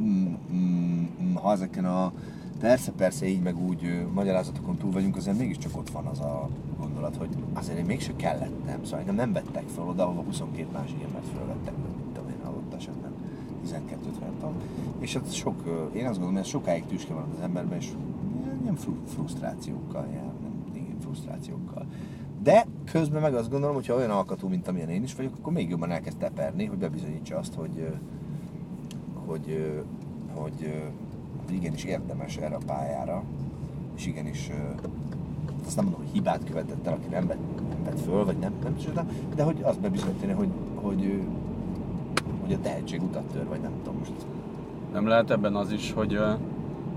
mm, 0.00 0.34
mm, 0.52 1.34
ha 1.34 1.52
ezeken 1.52 1.84
a 1.84 2.12
Persze, 2.60 2.92
persze, 2.92 3.26
így 3.26 3.42
meg 3.42 3.58
úgy 3.58 3.84
ö, 3.84 4.12
magyarázatokon 4.12 4.76
túl 4.76 4.90
vagyunk, 4.90 5.16
azért 5.16 5.38
mégiscsak 5.38 5.76
ott 5.76 5.90
van 5.90 6.06
az 6.06 6.20
a 6.20 6.48
gondolat, 6.78 7.16
hogy 7.16 7.28
azért 7.52 7.78
én 7.78 7.84
mégse 7.84 8.12
kellettem, 8.16 8.84
szóval 8.84 8.98
engem 8.98 9.14
nem 9.14 9.32
vettek 9.32 9.68
fel 9.68 9.84
oda, 9.84 10.02
ahova 10.02 10.22
22 10.22 10.66
másik 10.72 11.02
embert 11.02 11.26
felvettek, 11.34 11.74
mint 11.76 12.14
tudom 12.14 12.28
én 12.28 12.46
adott 12.46 12.74
esetben 12.74 13.12
12-50 13.66 13.80
tudom. 14.38 14.54
És 14.98 15.14
ez 15.14 15.32
sok, 15.32 15.62
ö, 15.66 15.70
én 15.70 16.06
azt 16.06 16.18
gondolom, 16.18 16.32
hogy 16.32 16.42
ez 16.42 16.48
sokáig 16.48 16.84
tüske 16.84 17.14
van 17.14 17.26
az 17.36 17.42
emberben, 17.42 17.78
és 17.78 17.88
ilyen 18.62 18.74
fru- 18.74 19.10
frusztrációkkal 19.10 20.06
jár, 20.14 20.32
nem 20.42 20.52
igen, 20.74 21.00
frusztrációkkal. 21.00 21.86
De 22.42 22.66
közben 22.84 23.22
meg 23.22 23.34
azt 23.34 23.50
gondolom, 23.50 23.74
hogy 23.74 23.90
olyan 23.90 24.10
alkatú, 24.10 24.48
mint 24.48 24.68
amilyen 24.68 24.88
én 24.88 25.02
is 25.02 25.14
vagyok, 25.14 25.34
akkor 25.38 25.52
még 25.52 25.68
jobban 25.70 25.90
elkezd 25.90 26.16
teperni, 26.16 26.64
hogy 26.64 26.78
bebizonyítsa 26.78 27.36
azt, 27.38 27.54
hogy, 27.54 27.86
hogy, 29.26 29.74
hogy, 30.34 30.54
ö, 30.62 31.08
hogy 31.50 31.58
igenis 31.58 31.84
érdemes 31.84 32.36
erre 32.36 32.54
a 32.54 32.60
pályára, 32.66 33.22
és 33.96 34.06
igenis, 34.06 34.50
azt 35.66 35.76
nem 35.76 35.84
mondom, 35.84 36.02
hogy 36.04 36.12
hibát 36.12 36.44
követett 36.44 36.86
el, 36.86 36.92
aki 36.92 37.08
nem 37.10 37.26
vett, 37.26 37.38
nem 37.84 37.96
föl, 37.96 38.24
vagy 38.24 38.36
nem, 38.36 38.52
nem 38.62 38.76
tudom, 38.76 39.08
de 39.34 39.42
hogy 39.42 39.56
azt 39.62 39.80
bebizonyítani, 39.80 40.32
hogy, 40.32 40.48
hogy, 40.74 41.22
hogy 42.40 42.52
a 42.52 42.58
tehetség 42.62 43.02
utat 43.02 43.22
tör, 43.32 43.46
vagy 43.48 43.60
nem 43.60 43.72
tudom 43.82 43.98
most. 43.98 44.12
Nem 44.92 45.06
lehet 45.06 45.30
ebben 45.30 45.56
az 45.56 45.72
is, 45.72 45.92
hogy, 45.92 46.18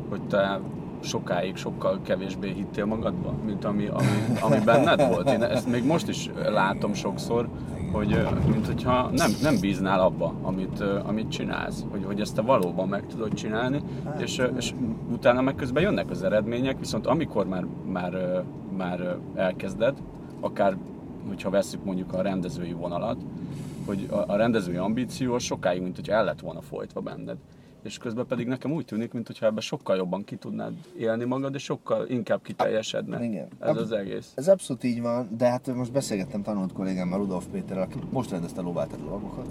hogy 0.10 0.22
te 0.22 0.60
sokáig 1.00 1.56
sokkal 1.56 2.00
kevésbé 2.04 2.52
hittél 2.52 2.86
magadba, 2.86 3.34
mint 3.46 3.66
ami, 3.66 3.88
ami, 3.88 4.38
ami 4.42 4.60
benned 4.60 5.08
volt. 5.08 5.30
Én 5.30 5.44
ezt 5.44 5.68
még 5.68 5.86
most 5.86 6.08
is 6.08 6.30
látom 6.50 6.94
sokszor, 6.94 7.48
hogy 7.94 8.28
mint 8.52 8.66
hogyha 8.66 9.10
nem, 9.12 9.32
nem 9.42 9.60
bíznál 9.60 10.00
abba, 10.00 10.34
amit, 10.42 10.80
amit 10.82 11.30
csinálsz, 11.30 11.84
hogy, 11.90 12.04
hogy 12.06 12.20
ezt 12.20 12.36
te 12.36 12.42
valóban 12.42 12.88
meg 12.88 13.08
tudod 13.08 13.34
csinálni, 13.34 13.82
Hát, 14.06 14.22
és, 14.22 14.42
és 14.58 14.74
utána 15.12 15.42
meg 15.42 15.56
közben 15.56 15.84
jönnek 15.84 16.10
az 16.10 16.24
eredmények, 16.24 16.80
viszont 16.80 17.08
amikor 17.08 17.48
már, 17.48 17.66
már, 17.92 18.44
már 18.78 19.18
elkezded, 19.36 19.98
akár 20.40 20.78
hogyha 21.28 21.50
veszük 21.50 21.84
mondjuk 21.84 22.14
a 22.14 22.22
rendezői 22.22 22.74
vonalat, 22.74 23.18
hogy 23.86 24.08
a, 24.12 24.16
a 24.28 24.36
rendezői 24.36 24.76
ambíció 24.76 25.38
sokáig, 25.38 25.82
mint 25.82 25.96
hogyha 25.96 26.14
el 26.14 26.24
lett 26.24 26.40
volna 26.40 26.62
folytva 26.62 27.02
benned. 27.02 27.38
És 27.84 27.98
közben 27.98 28.26
pedig 28.26 28.48
nekem 28.48 28.72
úgy 28.72 28.86
tűnik, 28.86 29.14
mintha 29.14 29.46
ebbe 29.46 29.62
sokkal 29.62 29.96
jobban 29.96 30.24
ki 30.24 30.36
tudnád 30.36 30.74
élni 30.98 31.24
magad, 31.24 31.54
és 31.54 31.64
sokkal 31.64 32.08
inkább 32.08 32.42
kiteljesedne 32.42 33.24
Igen. 33.24 33.48
ez 33.60 33.78
az 33.78 33.92
egész. 33.92 34.32
Ez 34.36 34.48
abszolút 34.48 34.84
így 34.84 35.02
van, 35.02 35.28
de 35.38 35.50
hát 35.50 35.76
most 35.76 35.92
beszélgettem 35.92 36.42
tanult 36.42 36.74
kollégámmal, 36.74 37.18
Rudolf 37.20 37.46
Péterrel, 37.52 37.84
aki 37.84 37.98
most 38.10 38.30
rendezte 38.30 38.62
a 38.62 38.64
lovagokat. 38.64 39.48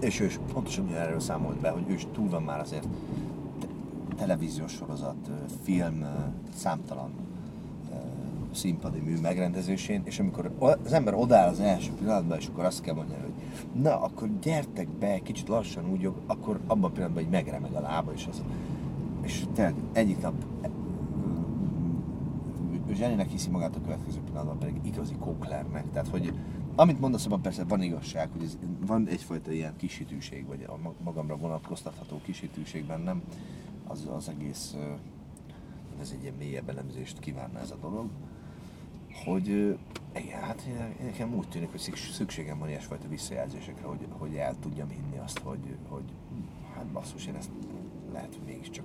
És 0.00 0.20
ő 0.20 0.24
is 0.24 0.38
pontosan 0.52 0.94
erről 0.94 1.20
számolt 1.20 1.60
be, 1.60 1.68
hogy 1.68 1.84
ő 1.88 1.92
is 1.92 2.06
túl 2.12 2.28
van 2.28 2.42
már 2.42 2.60
azért 2.60 2.86
te- 3.60 3.66
televíziós 4.16 4.72
sorozat, 4.72 5.30
film, 5.62 6.06
számtalan 6.54 7.10
színpadi 8.52 8.98
mű 8.98 9.18
megrendezésén, 9.20 10.02
és 10.04 10.18
amikor 10.18 10.50
az 10.58 10.92
ember 10.92 11.14
odáll 11.14 11.48
az 11.48 11.60
első 11.60 11.90
pillanatban, 11.98 12.38
és 12.38 12.46
akkor 12.46 12.64
azt 12.64 12.82
kell 12.82 12.94
mondani, 12.94 13.20
hogy 13.20 13.32
na, 13.82 14.02
akkor 14.02 14.28
gyertek 14.40 14.88
be, 14.88 15.18
kicsit 15.18 15.48
lassan 15.48 15.90
úgy, 15.90 16.10
akkor 16.26 16.60
abban 16.66 16.90
a 16.90 16.92
pillanatban 16.92 17.22
így 17.22 17.30
megremeg 17.30 17.72
a 17.72 17.80
lába, 17.80 18.12
és 18.12 18.26
az, 18.30 18.42
és 19.22 19.44
tényleg 19.54 19.74
egyik 19.92 20.20
nap 20.20 20.34
zseninek 22.94 23.30
hiszi 23.30 23.50
magát 23.50 23.76
a 23.76 23.80
következő 23.80 24.20
pillanatban 24.20 24.58
pedig 24.58 24.80
igazi 24.84 25.14
koklernek. 25.14 25.90
Tehát, 25.90 26.08
hogy 26.08 26.32
amit 26.74 27.00
mondasz, 27.00 27.26
abban 27.26 27.42
persze 27.42 27.64
van 27.64 27.82
igazság, 27.82 28.28
hogy 28.32 28.42
ez, 28.42 28.58
van 28.86 29.06
egyfajta 29.06 29.52
ilyen 29.52 29.76
kisítőség, 29.76 30.46
vagy 30.46 30.64
a 30.66 30.76
mag- 30.82 31.02
magamra 31.04 31.36
vonatkoztatható 31.36 32.20
kisítőség 32.22 32.84
bennem, 32.84 33.22
az, 33.86 34.08
az 34.16 34.28
egész, 34.28 34.76
ez 36.00 36.10
egy 36.16 36.22
ilyen 36.22 36.34
mélyebb 36.38 36.68
elemzést 36.68 37.18
kívánna 37.18 37.58
ez 37.58 37.70
a 37.70 37.76
dolog, 37.80 38.08
hogy 39.24 39.76
igen, 40.16 40.40
hát 40.40 40.68
nekem 41.04 41.34
úgy 41.34 41.48
tűnik, 41.48 41.70
hogy 41.70 41.80
szüks- 41.80 42.12
szükségem 42.12 42.58
van 42.58 42.68
ilyesfajta 42.68 43.08
visszajelzésekre, 43.08 43.86
hogy, 43.86 44.06
hogy 44.18 44.34
el 44.34 44.54
tudjam 44.60 44.88
hinni 44.88 45.18
azt, 45.24 45.38
hogy, 45.38 45.76
hogy 45.88 46.04
hát 46.74 46.86
basszus, 46.86 47.26
én 47.26 47.34
ezt 47.34 47.50
lehet, 48.12 48.34
hogy 48.34 48.46
mégiscsak 48.46 48.84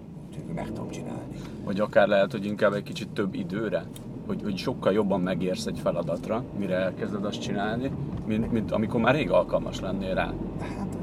meg 0.55 0.67
tudom 0.67 0.89
csinálni. 0.89 1.35
Vagy 1.63 1.79
akár 1.79 2.07
lehet, 2.07 2.31
hogy 2.31 2.45
inkább 2.45 2.73
egy 2.73 2.83
kicsit 2.83 3.09
több 3.09 3.33
időre, 3.33 3.85
hogy, 4.25 4.41
hogy 4.43 4.57
sokkal 4.57 4.93
jobban 4.93 5.21
megérsz 5.21 5.65
egy 5.65 5.79
feladatra, 5.79 6.43
mire 6.57 6.75
elkezded 6.75 7.25
azt 7.25 7.41
csinálni, 7.41 7.91
mint, 8.25 8.51
mint 8.51 8.71
amikor 8.71 9.01
már 9.01 9.15
rég 9.15 9.31
alkalmas 9.31 9.79
lennél 9.79 10.13
rá. 10.13 10.33
Hát 10.59 10.94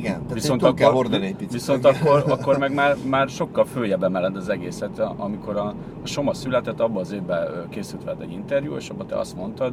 igen, 0.00 0.20
tehát 0.20 0.32
Viszont, 0.32 0.60
túl 0.60 0.74
kell 0.74 0.88
akkor, 0.88 1.02
hordani 1.02 1.26
egy 1.26 1.36
picit. 1.36 1.52
viszont 1.52 1.84
akkor, 1.84 2.24
akkor 2.28 2.58
meg 2.58 2.74
már, 2.74 2.96
már 3.08 3.28
sokkal 3.28 3.64
följebb 3.64 4.02
emeled 4.02 4.36
az 4.36 4.48
egészet. 4.48 4.98
Amikor 4.98 5.56
a, 5.56 5.74
a 6.02 6.06
Soma 6.06 6.34
született, 6.34 6.80
abban 6.80 7.00
az 7.00 7.12
évben 7.12 7.66
készült 7.68 8.04
veled 8.04 8.20
egy 8.20 8.32
interjú, 8.32 8.76
és 8.76 8.88
abban 8.88 9.06
te 9.06 9.18
azt 9.18 9.36
mondtad, 9.36 9.72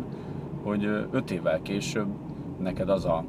hogy 0.63 1.07
öt 1.11 1.31
évvel 1.31 1.61
később 1.61 2.07
neked 2.59 2.89
az 2.89 3.05
a, 3.05 3.23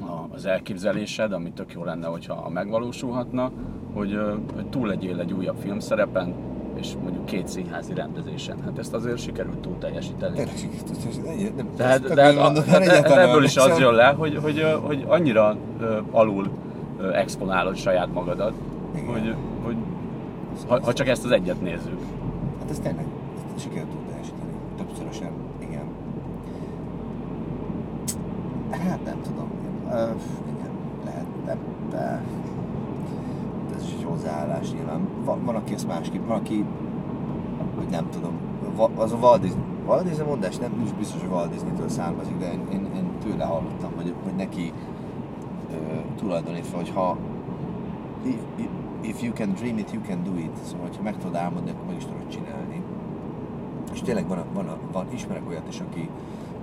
a, 0.00 0.28
az 0.30 0.46
elképzelésed, 0.46 1.32
ami 1.32 1.52
tök 1.52 1.72
jó 1.72 1.84
lenne, 1.84 2.06
hogyha 2.06 2.48
megvalósulhatna, 2.48 3.50
hogy, 3.92 4.18
hogy 4.54 4.66
túl 4.66 4.86
legyél 4.86 5.20
egy 5.20 5.32
újabb 5.32 5.56
filmszerepen, 5.56 6.34
és 6.80 6.92
mondjuk 7.02 7.24
két 7.24 7.48
színházi 7.48 7.94
rendezésen. 7.94 8.56
Hát 8.64 8.78
ezt 8.78 8.94
azért 8.94 9.18
sikerült 9.18 9.58
túl 9.58 9.78
teljesíteni. 9.78 10.34
Tényleg, 10.34 11.54
nem- 11.56 11.68
Tehát, 11.76 12.14
de, 12.14 12.22
hát 12.22 12.52
de, 12.52 12.60
de, 12.60 12.80
egyáltalán 12.80 13.16
de 13.24 13.30
ebből 13.30 13.44
is 13.44 13.56
az 13.56 13.78
jön 13.78 13.94
le, 13.94 14.06
hogy, 14.06 14.38
hogy, 14.42 14.76
hogy 14.82 15.04
annyira 15.08 15.56
alul 16.10 16.50
exponálod 17.12 17.76
saját 17.76 18.12
magadat, 18.12 18.52
Igen. 18.94 19.06
hogy, 19.06 19.34
hogy 19.62 19.76
ha, 20.68 20.80
ha 20.82 20.92
csak 20.92 21.08
ezt 21.08 21.24
az 21.24 21.30
egyet 21.30 21.60
nézzük. 21.60 22.00
Hát 22.60 22.70
ez 22.70 22.78
tényleg, 22.78 23.04
ezt 23.54 23.62
sikerült 23.62 23.88
túl 23.90 24.00
teljesíteni. 24.10 24.52
Többszörösen, 24.76 25.30
igen. 25.58 25.84
Hát 28.70 29.04
nem 29.04 29.20
tudom. 29.22 29.50
Uh, 29.84 29.92
igen, 30.56 30.70
lehet, 31.04 31.26
de, 31.44 31.56
de 31.90 32.22
hozzáállás 34.08 34.72
nyilván. 34.72 35.08
Van, 35.24 35.44
van 35.44 35.54
aki 35.54 35.74
ezt 35.74 35.86
másképp, 35.86 36.26
van 36.26 36.38
aki, 36.38 36.64
hogy 37.76 37.88
nem 37.90 38.08
tudom, 38.10 38.32
az 38.96 39.12
a 39.12 39.16
Walt 39.16 39.40
Disney, 39.40 39.62
Walt 39.86 40.04
Disney 40.04 40.26
mondás 40.26 40.56
nem 40.56 40.82
is 40.84 40.92
biztos, 40.92 41.20
hogy 41.20 41.30
Walt 41.30 41.50
Disney-től 41.50 41.88
származik, 41.88 42.36
de 42.36 42.52
én, 42.52 42.60
én, 42.72 42.86
én 42.96 43.08
tőle 43.24 43.44
hallottam, 43.44 43.92
hogy, 43.96 44.14
hogy 44.24 44.34
neki 44.34 44.72
ö, 45.70 45.76
tulajdonítva, 46.16 46.76
hogy 46.76 46.90
ha 46.90 47.16
if, 49.02 49.22
you 49.22 49.32
can 49.32 49.54
dream 49.54 49.78
it, 49.78 49.92
you 49.92 50.02
can 50.02 50.22
do 50.24 50.38
it. 50.38 50.56
Szóval, 50.64 50.86
hogyha 50.86 51.02
meg 51.02 51.16
tudod 51.16 51.34
álmodni, 51.34 51.70
akkor 51.70 51.86
meg 51.86 51.96
is 51.96 52.04
tudod 52.04 52.28
csinálni. 52.28 52.82
És 53.92 54.00
tényleg 54.00 54.28
van, 54.28 54.44
van, 54.54 54.76
van 54.92 55.06
ismerek 55.12 55.48
olyat 55.48 55.68
is, 55.68 55.80
aki, 55.80 56.08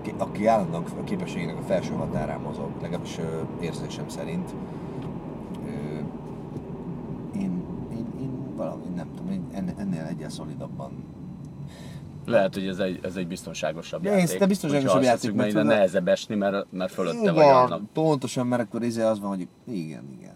ki- 0.02 0.14
aki 0.18 0.46
állandóan 0.46 0.84
a 1.00 1.04
képességének 1.04 1.58
a 1.58 1.62
felső 1.66 1.94
határán 1.94 2.40
mozog, 2.40 2.70
legalábbis 2.82 3.18
ö, 3.18 3.64
érzésem 3.64 4.08
szerint. 4.08 4.54
Ö, 5.66 5.70
én, 7.40 7.64
én, 7.92 8.06
én 8.20 8.32
valahogy 8.56 8.94
nem 8.96 9.08
tudom, 9.16 9.32
én 9.32 9.44
ennél, 9.52 9.74
ennél 9.78 10.04
egyel 10.10 10.25
szolidabban 10.36 10.92
Lehet, 12.26 12.54
hogy 12.54 12.68
ez 12.68 12.80
egy, 12.80 13.00
ez 13.04 13.16
egy 13.16 13.28
biztonságosabb 13.28 14.02
De 14.02 14.18
játék. 14.18 14.40
de 14.40 14.46
biztonságosabb 14.46 15.02
játék, 15.02 15.22
hiszük, 15.22 15.36
mert 15.36 15.50
innen 15.52 15.66
nehezebb 15.66 16.08
esni, 16.08 16.36
mert, 16.36 16.72
mert 16.72 16.92
fölötte 16.92 17.20
igen, 17.20 17.34
vagy 17.34 17.46
annak. 17.46 17.82
pontosan, 17.94 18.48
mert 18.48 18.62
akkor 18.62 18.84
izé 18.84 19.02
az 19.02 19.20
van, 19.20 19.30
hogy 19.30 19.48
igen, 19.68 20.04
igen, 20.20 20.36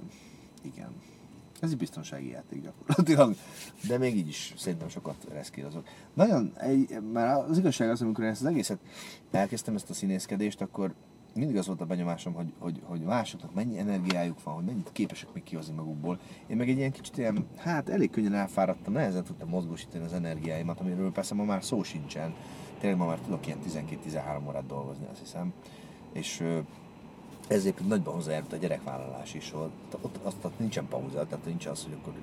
igen. 0.61 0.89
Ez 1.61 1.71
egy 1.71 1.77
biztonsági 1.77 2.29
játék 2.29 2.63
gyakorlatilag. 2.63 3.35
De 3.87 3.97
még 3.97 4.17
így 4.17 4.27
is 4.27 4.53
szerintem 4.57 4.89
sokat 4.89 5.15
reszkírozok. 5.31 5.87
Nagyon, 6.13 6.51
egy, 6.55 7.01
már 7.13 7.45
az 7.49 7.57
igazság 7.57 7.89
az, 7.89 8.01
amikor 8.01 8.23
ezt 8.23 8.41
az 8.41 8.47
egészet 8.47 8.79
elkezdtem 9.31 9.75
ezt 9.75 9.89
a 9.89 9.93
színészkedést, 9.93 10.61
akkor 10.61 10.93
mindig 11.33 11.57
az 11.57 11.67
volt 11.67 11.81
a 11.81 11.85
benyomásom, 11.85 12.33
hogy, 12.33 12.53
hogy, 12.59 12.81
hogy 12.83 12.99
másoknak 13.01 13.53
mennyi 13.53 13.77
energiájuk 13.77 14.43
van, 14.43 14.53
hogy 14.53 14.63
mennyit 14.63 14.89
képesek 14.91 15.33
még 15.33 15.43
kihozni 15.43 15.73
magukból. 15.73 16.19
Én 16.47 16.57
meg 16.57 16.69
egy 16.69 16.77
ilyen 16.77 16.91
kicsit 16.91 17.17
ilyen, 17.17 17.47
hát 17.57 17.89
elég 17.89 18.09
könnyen 18.09 18.33
elfáradtam, 18.33 18.93
nehezen 18.93 19.23
tudtam 19.23 19.49
mozgósítani 19.49 20.03
az 20.03 20.13
energiáimat, 20.13 20.79
amiről 20.79 21.11
persze 21.11 21.33
ma 21.33 21.43
már 21.43 21.63
szó 21.63 21.83
sincsen. 21.83 22.33
Tényleg 22.79 22.99
ma 22.99 23.05
már 23.05 23.19
tudok 23.19 23.47
ilyen 23.47 23.59
12-13 23.67 24.47
órát 24.47 24.65
dolgozni, 24.65 25.05
azt 25.11 25.19
hiszem. 25.19 25.53
És 26.13 26.43
ez 27.47 27.61
egyébként 27.61 27.89
nagyban 27.89 28.13
hozzájárult 28.13 28.53
a 28.53 28.57
gyerekvállalás 28.57 29.33
is, 29.33 29.53
ott, 29.53 29.97
ott, 30.01 30.19
ott, 30.25 30.45
ott 30.45 30.59
nincsen 30.59 30.87
pauza, 30.87 31.25
tehát 31.25 31.45
nincs 31.45 31.65
az, 31.65 31.83
hogy 31.83 31.97
akkor 32.01 32.13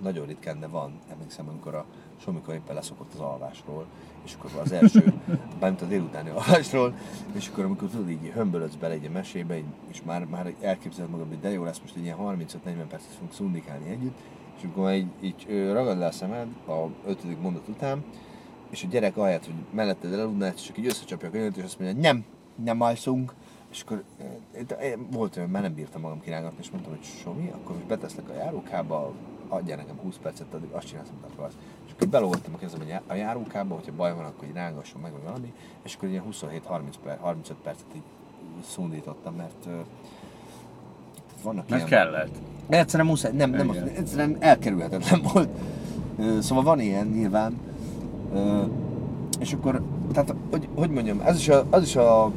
nagyon 0.00 0.26
ritkán, 0.26 0.60
de 0.60 0.66
van. 0.66 0.98
Emlékszem, 1.10 1.48
amikor 1.48 1.74
a 1.74 1.84
Somikor 2.22 2.54
éppen 2.54 2.74
leszokott 2.74 3.12
az 3.12 3.20
alvásról, 3.20 3.86
és 4.24 4.34
akkor 4.38 4.60
az 4.60 4.72
első, 4.72 5.14
bármint 5.60 5.82
a 5.82 5.86
délutáni 5.86 6.28
alvásról, 6.28 6.94
és 7.32 7.48
akkor 7.48 7.64
amikor 7.64 7.88
tudod, 7.88 8.10
így 8.10 8.30
hömbölödsz 8.34 8.74
bele 8.74 8.94
egy 8.94 9.10
mesébe, 9.10 9.58
és 9.90 10.02
már, 10.02 10.24
már 10.24 10.54
elképzeled 10.60 11.10
magad, 11.10 11.28
hogy 11.28 11.40
de 11.40 11.50
jó 11.50 11.64
lesz 11.64 11.80
most 11.80 11.96
egy 11.96 12.02
ilyen 12.02 12.16
35-40 12.20 12.48
percet 12.64 13.12
fogunk 13.12 13.32
szundikálni 13.32 13.90
együtt, 13.90 14.18
és 14.56 14.64
akkor 14.64 14.84
már 14.84 14.94
így, 14.94 15.08
így 15.20 15.46
ragad 15.72 15.98
le 15.98 16.06
a 16.06 16.12
szemed 16.12 16.48
a 16.66 16.86
ötödik 17.06 17.40
mondat 17.40 17.68
után, 17.68 18.04
és 18.70 18.84
a 18.84 18.86
gyerek 18.86 19.16
ahelyett, 19.16 19.44
hogy 19.44 19.54
melletted 19.70 20.12
eludná, 20.12 20.52
csak 20.52 20.78
így 20.78 20.86
összecsapja 20.86 21.28
a 21.28 21.30
könyvet, 21.30 21.56
és 21.56 21.64
azt 21.64 21.78
mondja, 21.78 22.00
nem, 22.00 22.24
nem 22.64 22.80
alszunk, 22.80 23.34
és 23.70 23.82
akkor 23.82 24.04
volt 25.10 25.36
olyan, 25.36 25.48
már 25.48 25.62
nem 25.62 25.74
bírtam 25.74 26.00
magam 26.00 26.20
kirángatni, 26.20 26.58
és 26.60 26.70
mondtam, 26.70 26.92
hogy 26.92 27.04
Somi, 27.04 27.50
akkor 27.54 27.74
most 27.74 27.86
beteszlek 27.86 28.28
a 28.28 28.34
járókába, 28.34 29.12
adjál 29.48 29.76
nekem 29.76 29.96
20 29.96 30.16
percet, 30.22 30.54
addig 30.54 30.70
azt 30.70 30.86
csinálsz, 30.86 31.08
amit 31.08 31.32
akarsz. 31.32 31.54
Belógottam 32.08 32.54
a 32.54 32.58
kezem 32.58 32.80
a 32.80 32.88
já- 32.88 33.02
a 33.06 33.14
járókába, 33.14 33.74
hogyha 33.74 33.92
baj 33.96 34.14
van, 34.14 34.24
akkor 34.24 34.48
így 34.48 34.54
rángasson 34.54 35.00
meg, 35.00 35.12
vagy 35.12 35.22
valami, 35.24 35.52
és 35.82 35.94
akkor 35.94 36.08
ilyen 36.08 36.22
27-30 36.30 36.80
per, 37.04 37.18
35 37.20 37.56
percet 37.62 37.84
így 37.94 38.02
szundítottam, 38.68 39.34
mert 39.34 39.66
ö, 39.66 39.70
vannak 41.42 41.68
Mert 41.68 41.88
ilyen... 41.88 42.02
kellett. 42.02 42.34
Egyszerűen 42.68 43.08
muszáj, 43.08 43.32
nem, 43.32 43.50
nem, 43.50 43.68
Igen. 43.68 43.88
egyszerűen 43.88 44.36
elkerülhetetlen 44.38 45.20
volt. 45.32 45.48
Ö, 46.18 46.40
Szóval 46.40 46.64
van 46.64 46.80
ilyen 46.80 47.06
nyilván. 47.06 47.58
És 49.40 49.52
akkor, 49.52 49.82
tehát, 50.12 50.34
hogy, 50.50 50.68
hogy 50.74 50.90
mondjam, 50.90 51.20
az 51.24 51.36
is, 51.36 51.48
a, 51.48 51.64
az 51.70 51.82
is 51.82 51.96
a 51.96 52.32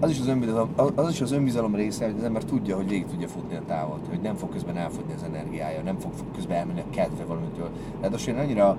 az 0.00 0.10
is, 0.10 0.20
az 0.20 0.26
önbizalom, 0.26 0.68
az 0.94 1.10
is 1.10 1.20
az 1.20 1.32
önbizalom 1.32 1.74
része, 1.74 2.04
hogy 2.04 2.14
az 2.18 2.22
ember 2.22 2.44
tudja, 2.44 2.76
hogy 2.76 2.88
végig 2.88 3.06
tudja 3.06 3.28
futni 3.28 3.56
a 3.56 3.62
távot, 3.66 4.06
hogy 4.08 4.20
nem 4.20 4.34
fog 4.34 4.50
közben 4.50 4.76
elfogyni 4.76 5.12
az 5.12 5.22
energiája, 5.22 5.82
nem 5.82 5.98
fog 5.98 6.12
közben 6.34 6.56
elmenni 6.56 6.80
a 6.80 6.90
kedve 6.90 7.24
valamitől. 7.24 7.70
Ráadásul 8.00 8.34
én 8.34 8.38
annyira 8.40 8.76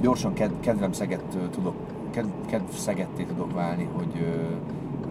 gyorsan 0.00 0.32
ked, 0.32 0.52
kedvem 0.60 0.92
szeget 0.92 1.34
ö, 1.34 1.48
tudok, 1.48 1.74
ked, 2.10 2.26
kedv 2.46 2.70
szegetté 2.70 3.22
tudok 3.22 3.52
válni, 3.52 3.88
hogy 3.92 4.20
ö, 4.20 4.26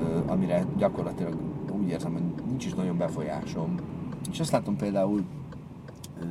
ö, 0.04 0.20
amire 0.28 0.66
gyakorlatilag 0.78 1.36
úgy 1.82 1.88
érzem, 1.88 2.12
hogy 2.12 2.46
nincs 2.48 2.66
is 2.66 2.74
nagyon 2.74 2.98
befolyásom. 2.98 3.76
És 4.32 4.40
azt 4.40 4.52
látom 4.52 4.76
például 4.76 5.24
ö, 6.22 6.26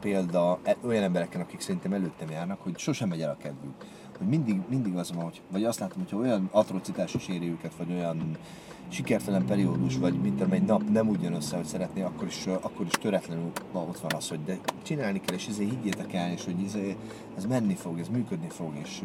példa 0.00 0.58
e- 0.62 0.76
olyan 0.84 1.02
embereken, 1.02 1.40
akik 1.40 1.60
szerintem 1.60 1.92
előttem 1.92 2.30
járnak, 2.30 2.62
hogy 2.62 2.78
sosem 2.78 3.08
megy 3.08 3.20
el 3.20 3.30
a 3.30 3.36
kedvük. 3.36 3.74
Hogy 4.18 4.26
mindig, 4.26 4.60
mindig 4.68 4.96
az 4.96 5.12
van, 5.12 5.24
hogy, 5.24 5.40
vagy 5.50 5.64
azt 5.64 5.78
látom, 5.78 5.98
hogyha 5.98 6.16
olyan 6.16 6.48
atrocitás 6.52 7.14
is 7.14 7.28
éri 7.28 7.48
őket, 7.48 7.74
vagy 7.74 7.90
olyan 7.92 8.36
sikertelen 8.88 9.44
periódus, 9.44 9.96
vagy 9.96 10.20
mint 10.20 10.52
egy 10.52 10.62
nap 10.62 10.88
nem 10.90 11.08
úgy 11.08 11.22
jön 11.22 11.34
össze, 11.34 11.56
hogy 11.56 11.64
szeretné, 11.64 12.02
akkor 12.02 12.26
is, 12.26 12.46
akkor 12.46 12.86
is 12.86 12.92
töretlenül 12.92 13.50
ott 13.72 13.98
van 13.98 14.12
az, 14.12 14.28
hogy 14.28 14.44
de 14.44 14.58
csinálni 14.82 15.20
kell, 15.20 15.34
és 15.34 15.46
ezért 15.46 15.70
higgyétek 15.70 16.12
el, 16.12 16.32
és 16.32 16.44
hogy 16.44 16.60
izé, 16.60 16.96
ez 17.36 17.44
menni 17.44 17.74
fog, 17.74 17.98
ez 17.98 18.08
működni 18.08 18.48
fog, 18.48 18.72
és 18.82 19.02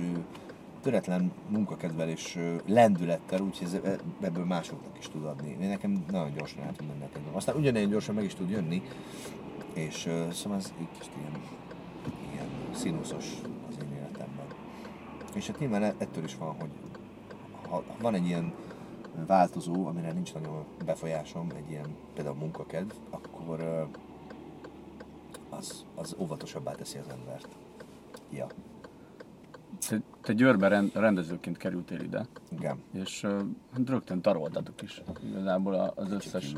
töretlen 0.81 1.31
munkakedvel 1.49 2.09
és 2.09 2.39
lendülettel, 2.65 3.41
úgyhogy 3.41 3.67
ez, 3.67 3.73
e- 3.73 3.99
ebből 4.21 4.45
másoknak 4.45 4.97
is 4.99 5.07
tud 5.07 5.25
adni. 5.25 5.57
Én 5.61 5.69
nekem 5.69 6.05
nagyon 6.11 6.33
gyorsan 6.37 6.63
el 6.63 6.73
tud 6.75 6.87
menni. 6.87 7.11
Aztán 7.31 7.55
ugyanilyen 7.55 7.89
gyorsan 7.89 8.15
meg 8.15 8.23
is 8.23 8.33
tud 8.33 8.49
jönni, 8.49 8.81
és 9.73 10.05
ö, 10.05 10.31
szóval 10.31 10.57
ez 10.57 10.73
egy 10.79 10.87
kicsit 10.97 11.11
ilyen, 11.17 11.41
ilyen 12.33 12.47
színuszos 12.73 13.25
az 13.69 13.75
én 13.83 13.93
életemben. 13.95 14.45
És 15.35 15.47
hát 15.47 15.59
nyilván 15.59 15.83
e- 15.83 15.95
ettől 15.97 16.23
is 16.23 16.35
van, 16.35 16.55
hogy 16.59 16.69
ha 17.69 17.83
van 18.01 18.13
egy 18.13 18.25
ilyen 18.25 18.53
változó, 19.27 19.87
amire 19.87 20.11
nincs 20.11 20.33
nagyon 20.33 20.65
befolyásom, 20.85 21.51
egy 21.55 21.69
ilyen 21.69 21.95
például 22.13 22.35
munkakedv, 22.35 22.91
akkor 23.09 23.59
ö, 23.59 23.83
az, 25.49 25.85
az 25.95 26.15
óvatosabbá 26.19 26.71
teszi 26.71 26.97
az 26.97 27.09
embert. 27.09 27.47
Ja, 28.31 28.47
Te, 29.87 30.01
te 30.21 30.33
Győrbe 30.33 30.67
rend, 30.67 30.91
rendezőként 30.95 31.57
kerültél 31.57 31.99
ide, 31.99 32.25
igen. 32.49 32.83
és 32.93 33.21
hát 33.71 33.89
rögtön 33.89 34.21
taroltatok 34.21 34.81
is 34.81 35.01
igazából 35.29 35.93
az 35.95 36.11
összes, 36.11 36.53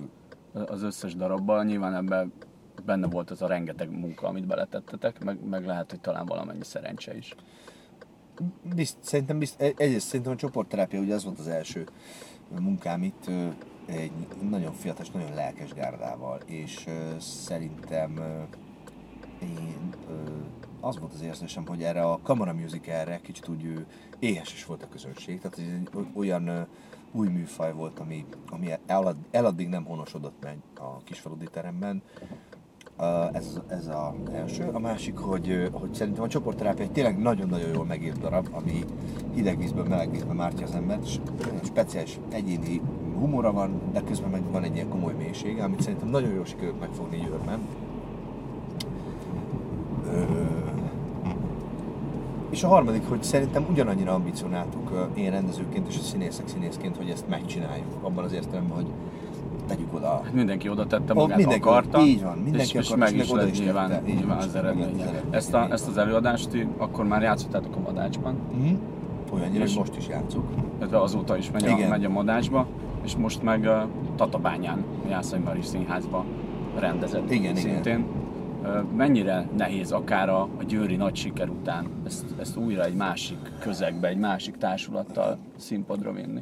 az 0.53 0.83
összes 0.83 1.15
darabban. 1.15 1.65
Nyilván 1.65 1.93
ebben 1.93 2.33
benne 2.83 3.07
volt 3.07 3.31
az 3.31 3.41
a 3.41 3.47
rengeteg 3.47 3.89
munka, 3.99 4.27
amit 4.27 4.45
beletettetek, 4.47 5.23
meg, 5.23 5.47
meg 5.47 5.65
lehet, 5.65 5.89
hogy 5.89 6.01
talán 6.01 6.25
valamennyi 6.25 6.63
szerencse 6.63 7.17
is. 7.17 7.35
Bizt, 8.75 8.97
szerintem 9.01 9.39
bizt, 9.39 9.61
egy- 9.61 9.73
egyrészt 9.77 10.07
szerintem 10.07 10.33
a 10.33 10.35
csoportterápia 10.35 10.99
ugye 10.99 11.13
az 11.13 11.23
volt 11.23 11.39
az 11.39 11.47
első 11.47 11.85
munkám 12.59 13.03
itt 13.03 13.29
egy 13.85 14.11
nagyon 14.49 14.73
fiatal 14.73 15.05
nagyon 15.13 15.33
lelkes 15.33 15.73
gárdával, 15.73 16.39
és 16.45 16.85
szerintem 17.19 18.19
én 19.41 19.89
az 20.81 20.99
volt 20.99 21.13
az 21.13 21.21
érzésem, 21.21 21.65
hogy 21.67 21.83
erre 21.83 22.01
a 22.01 22.19
Kamara 22.23 22.53
Musicalre 22.53 23.19
kicsit 23.21 23.47
úgy 23.47 23.85
éhes 24.19 24.53
is 24.53 24.65
volt 24.65 24.83
a 24.83 24.87
közönség, 24.89 25.39
tehát 25.41 25.59
ez 25.59 25.63
egy 25.65 25.89
olyan 26.13 26.67
új 27.11 27.27
műfaj 27.27 27.73
volt, 27.73 27.99
ami, 27.99 28.25
ami 28.49 28.69
elad, 28.85 29.15
eladdig 29.31 29.67
nem 29.67 29.85
honosodott 29.85 30.43
meg 30.43 30.57
a 30.77 31.03
kisfaludi 31.03 31.47
teremben, 31.51 32.01
ez, 33.31 33.59
ez 33.67 33.87
az 33.87 34.33
első. 34.33 34.69
A 34.73 34.79
másik, 34.79 35.17
hogy, 35.17 35.69
hogy 35.71 35.93
szerintem 35.93 36.23
a 36.23 36.27
csoportterápia 36.27 36.83
egy 36.83 36.91
tényleg 36.91 37.17
nagyon-nagyon 37.17 37.69
jól 37.73 37.85
megírt 37.85 38.19
darab, 38.19 38.47
ami 38.51 38.83
hideg 39.33 39.57
vízből, 39.57 39.85
meleg 39.87 40.11
vízből 40.11 40.33
mártja 40.33 40.65
az 40.65 40.75
embert, 40.75 41.05
és 41.05 41.19
speciális 41.63 42.19
egyéni 42.29 42.81
humora 43.19 43.51
van, 43.51 43.81
de 43.91 44.01
közben 44.01 44.29
meg 44.29 44.51
van 44.51 44.63
egy 44.63 44.75
ilyen 44.75 44.89
komoly 44.89 45.13
mélysége, 45.13 45.63
amit 45.63 45.81
szerintem 45.81 46.09
nagyon 46.09 46.33
jól 46.33 46.45
sikerült 46.45 46.79
megfogni 46.79 47.17
Győrben. 47.17 47.59
És 52.49 52.63
a 52.63 52.67
harmadik, 52.67 53.07
hogy 53.09 53.23
szerintem 53.23 53.65
ugyanannyira 53.69 54.13
ambicionáltuk 54.13 55.09
én 55.13 55.31
rendezőként 55.31 55.87
és 55.87 55.97
a 55.97 56.01
színészek 56.01 56.47
színészként, 56.47 56.97
hogy 56.97 57.09
ezt 57.09 57.27
megcsináljuk. 57.27 57.87
Abban 58.01 58.23
az 58.23 58.33
értelemben, 58.33 58.75
hogy 58.75 58.87
tegyük 59.65 59.93
oda 59.93 60.21
Hát 60.23 60.33
mindenki 60.33 60.69
oda 60.69 60.85
tette 60.87 61.13
magát, 61.13 61.37
mindenki- 61.37 61.67
akarta, 61.67 61.99
így 62.01 62.23
van, 62.23 62.37
mindenki 62.37 62.59
és, 62.61 62.73
és 62.73 62.85
akart, 62.89 62.99
meg 62.99 63.13
és 63.15 63.23
is 63.23 63.31
meg 63.31 63.43
lett 63.43 63.57
nyilván, 63.59 63.89
tette. 63.89 64.11
Nyilván 64.13 64.37
az 64.37 64.55
eredménye, 64.55 65.21
Ezt, 65.29 65.53
a, 65.53 65.67
ezt 65.71 65.87
az 65.87 65.97
előadást 65.97 66.67
akkor 66.77 67.05
már 67.05 67.21
játszottátok 67.21 67.75
a 67.75 67.79
Madácsban, 67.79 68.35
Mhm. 68.57 68.73
Olyannyira, 69.33 69.63
hogy 69.63 69.73
most 69.77 69.95
is 69.97 70.07
játszuk. 70.07 70.43
illetve 70.79 71.01
azóta 71.01 71.37
is 71.37 71.51
megy 71.51 71.65
a, 71.65 71.69
Igen. 71.69 71.89
megy 71.89 72.05
a 72.05 72.09
Madácsba, 72.09 72.67
és 73.03 73.15
most 73.15 73.43
meg 73.43 73.63
uh, 73.63 73.81
Tatabányán, 74.15 74.83
a 75.05 75.09
Jászai 75.09 75.39
Mari 75.39 75.61
Színházba 75.61 76.25
rendezett 76.79 77.31
Igen, 77.31 77.41
igen. 77.41 77.55
szintén. 77.55 78.05
Ö, 78.63 78.79
Mennyire 78.95 79.47
nehéz 79.57 79.91
akár 79.91 80.29
a, 80.29 80.41
a 80.41 80.63
győri 80.67 80.95
nagy 80.95 81.15
siker 81.15 81.49
után 81.49 81.85
ezt, 82.05 82.25
ezt 82.39 82.57
újra 82.57 82.83
egy 82.83 82.95
másik 82.95 83.37
közegbe, 83.59 84.07
egy 84.07 84.17
másik 84.17 84.57
társulattal 84.57 85.37
színpadra 85.57 86.11
vinni? 86.11 86.41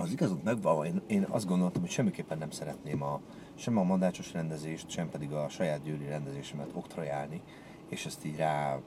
Az 0.00 0.10
igazat 0.10 0.44
megvalva, 0.44 0.86
én, 0.86 1.00
én 1.06 1.26
azt 1.28 1.46
gondoltam, 1.46 1.80
hogy 1.80 1.90
semmiképpen 1.90 2.38
nem 2.38 2.50
szeretném 2.50 3.02
a, 3.02 3.20
sem 3.54 3.76
a 3.76 3.82
mandácsos 3.82 4.32
rendezést, 4.32 4.90
sem 4.90 5.08
pedig 5.10 5.32
a 5.32 5.48
saját 5.48 5.82
győri 5.82 6.06
rendezésemet 6.08 6.68
oktrajálni, 6.72 7.40
és 7.88 8.06
ezt 8.06 8.24
így 8.24 8.36
rá 8.36 8.78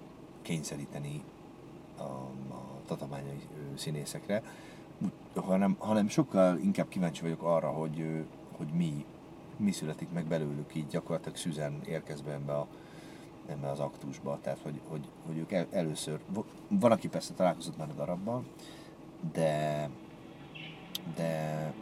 kényszeríteni 0.42 1.24
a, 1.98 2.02
a 2.54 2.82
tatabányai 2.86 3.42
színészekre, 3.76 4.44
hanem, 5.36 5.76
hanem 5.80 6.08
sokkal 6.08 6.58
inkább 6.58 6.88
kíváncsi 6.88 7.22
vagyok 7.22 7.44
arra, 7.44 7.70
hogy, 7.70 8.26
hogy 8.58 8.68
mi, 8.68 9.06
mi 9.58 9.72
születik 9.72 10.12
meg 10.12 10.26
belőlük 10.26 10.76
így 10.76 10.88
gyakorlatilag 10.88 11.38
szüzen 11.38 11.82
érkezve 11.86 12.32
ebbe, 12.32 12.54
a, 12.54 12.68
ebbe 13.48 13.70
az 13.70 13.80
aktusba. 13.80 14.40
Tehát, 14.42 14.60
hogy, 14.64 14.82
hogy, 14.88 15.08
hogy 15.26 15.38
ők 15.38 15.52
el, 15.52 15.68
először, 15.72 16.20
van, 16.68 16.92
aki 16.92 17.08
persze 17.08 17.34
találkozott 17.34 17.78
már 17.78 17.90
a 17.90 17.94
darabban, 17.94 18.46
de 19.34 19.90
de, 21.16 21.74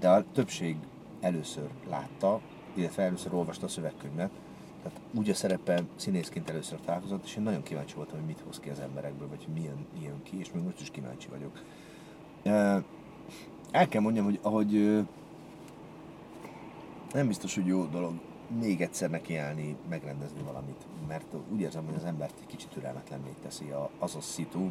de 0.00 0.08
a 0.08 0.24
többség 0.32 0.76
először 1.20 1.68
látta, 1.88 2.40
illetve 2.74 3.02
először 3.02 3.34
olvasta 3.34 3.66
a 3.66 3.68
szövegkönyvet, 3.68 4.30
tehát 4.82 5.00
úgy 5.14 5.30
a 5.30 5.34
szereppel 5.34 5.86
színészként 5.96 6.50
először 6.50 6.80
találkozott, 6.80 7.24
és 7.24 7.36
én 7.36 7.42
nagyon 7.42 7.62
kíváncsi 7.62 7.94
voltam, 7.94 8.18
hogy 8.18 8.26
mit 8.26 8.42
hoz 8.46 8.60
ki 8.60 8.68
az 8.68 8.80
emberekből, 8.80 9.28
vagy 9.28 9.44
hogy 9.44 9.54
milyen, 9.54 9.86
milyen 9.98 10.22
ki, 10.22 10.38
és 10.38 10.52
még 10.52 10.62
most 10.62 10.80
is 10.80 10.90
kíváncsi 10.90 11.28
vagyok. 11.28 11.62
El 13.70 13.88
kell 13.88 14.00
mondjam, 14.00 14.24
hogy 14.24 14.38
ahogy 14.42 15.04
nem 17.12 17.26
biztos, 17.26 17.54
hogy 17.54 17.66
jó 17.66 17.84
dolog 17.84 18.20
még 18.60 18.80
egyszer 18.80 19.10
nekiállni, 19.10 19.76
megrendezni 19.88 20.42
valamit, 20.42 20.86
mert 21.08 21.34
úgy 21.52 21.60
érzem, 21.60 21.84
hogy 21.84 21.94
az 21.94 22.04
embert 22.04 22.34
egy 22.40 22.46
kicsit 22.46 22.68
türelmetlenné 22.68 23.30
teszi 23.42 23.72
az 23.98 24.16
a 24.16 24.20
szitu, 24.20 24.70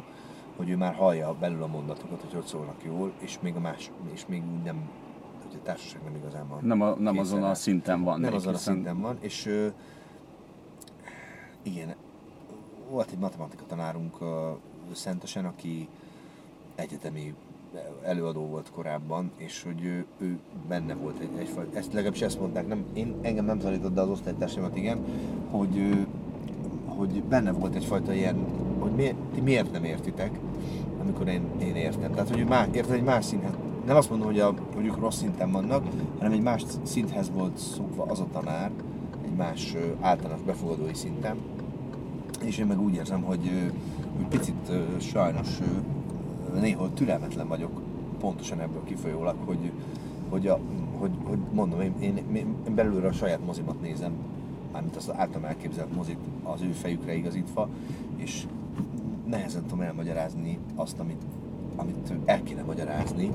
hogy 0.56 0.70
ő 0.70 0.76
már 0.76 0.94
hallja 0.94 1.34
belül 1.40 1.62
a 1.62 1.66
mondatokat, 1.66 2.20
hogy 2.20 2.32
hogy 2.32 2.44
szólnak 2.44 2.84
jól, 2.84 3.12
és 3.18 3.38
még 3.40 3.56
a 3.56 3.60
más, 3.60 3.90
és 4.12 4.26
még 4.26 4.42
nem, 4.64 4.90
hogy 5.46 5.58
a 5.60 5.62
társaság 5.62 6.02
nem 6.04 6.14
igazán 6.14 6.48
van. 6.48 6.58
Nem, 6.62 6.80
a, 6.80 6.94
nem 6.94 7.18
azon 7.18 7.42
a 7.42 7.54
szinten 7.54 8.02
van. 8.02 8.20
Nem 8.20 8.34
azon 8.34 8.54
a 8.54 8.56
hiszen- 8.56 8.74
szinten 8.74 9.00
van, 9.00 9.16
és 9.20 9.46
ö, 9.46 9.66
igen, 11.62 11.94
volt 12.90 13.10
egy 13.10 13.18
matematika 13.18 13.62
tanárunk 13.66 14.20
ö, 14.20 14.50
Szentesen, 14.92 15.44
aki 15.44 15.88
egyetemi 16.74 17.34
előadó 18.02 18.46
volt 18.46 18.70
korábban, 18.70 19.30
és 19.36 19.62
hogy 19.62 19.84
ő, 19.84 20.06
ő 20.18 20.38
benne 20.68 20.94
volt 20.94 21.18
egy, 21.18 21.30
egyfajta, 21.38 21.76
ezt 21.78 21.92
legalábbis 21.92 22.22
ezt 22.22 22.40
mondták, 22.40 22.66
nem, 22.66 22.84
én, 22.92 23.14
engem 23.22 23.44
nem 23.44 23.58
tanított, 23.58 23.94
de 23.94 24.00
az 24.00 24.08
osztálytársamat 24.08 24.76
igen, 24.76 25.04
hogy, 25.50 26.06
hogy 26.86 27.22
benne 27.22 27.52
volt 27.52 27.74
egyfajta 27.74 28.12
ilyen, 28.12 28.36
hogy 28.82 28.92
mi, 28.92 29.14
ti 29.34 29.40
miért 29.40 29.72
nem 29.72 29.84
értitek, 29.84 30.38
amikor 31.00 31.28
én, 31.28 31.42
én 31.60 31.74
értem. 31.74 32.12
Tehát, 32.12 32.28
hogy 32.28 32.40
ő 32.40 32.44
más, 32.44 32.66
érted, 32.72 32.94
egy 32.94 33.02
más 33.02 33.24
színhez, 33.24 33.52
nem 33.86 33.96
azt 33.96 34.10
mondom, 34.10 34.28
hogy, 34.28 34.40
a, 34.40 34.54
hogy 34.74 34.86
ők 34.86 34.98
rossz 34.98 35.16
szinten 35.16 35.50
vannak, 35.50 35.86
hanem 36.18 36.32
egy 36.32 36.42
más 36.42 36.64
szinthez 36.82 37.30
volt 37.30 37.58
szokva 37.58 38.04
az 38.04 38.20
a 38.20 38.26
tanár, 38.32 38.70
egy 39.24 39.36
más 39.36 39.76
általános 40.00 40.42
befogadói 40.42 40.94
szinten, 40.94 41.36
és 42.44 42.58
én 42.58 42.66
meg 42.66 42.80
úgy 42.80 42.94
érzem, 42.94 43.22
hogy, 43.22 43.50
hogy 44.16 44.26
picit 44.26 44.70
sajnos 45.00 45.58
néhol 46.60 46.92
türelmetlen 46.94 47.48
vagyok, 47.48 47.80
pontosan 48.18 48.60
ebből 48.60 48.84
kifolyólag, 48.84 49.36
hogy, 49.44 49.70
hogy, 50.28 50.46
a, 50.46 50.58
hogy, 50.98 51.10
hogy 51.22 51.38
mondom, 51.52 51.80
én, 51.80 51.94
én, 52.00 52.16
én 52.32 52.74
belülről 52.74 53.08
a 53.08 53.12
saját 53.12 53.44
mozimat 53.46 53.80
nézem, 53.80 54.12
mármint 54.72 54.96
az 54.96 55.12
általam 55.16 55.44
elképzelt 55.44 55.94
mozit 55.94 56.18
az 56.42 56.60
ő 56.62 56.70
fejükre 56.70 57.14
igazítva, 57.14 57.68
és 58.16 58.46
nehezen 59.32 59.62
tudom 59.62 59.80
elmagyarázni 59.80 60.58
azt, 60.74 60.98
amit, 60.98 61.22
amit 61.76 62.12
el 62.24 62.42
kéne 62.42 62.62
magyarázni, 62.62 63.30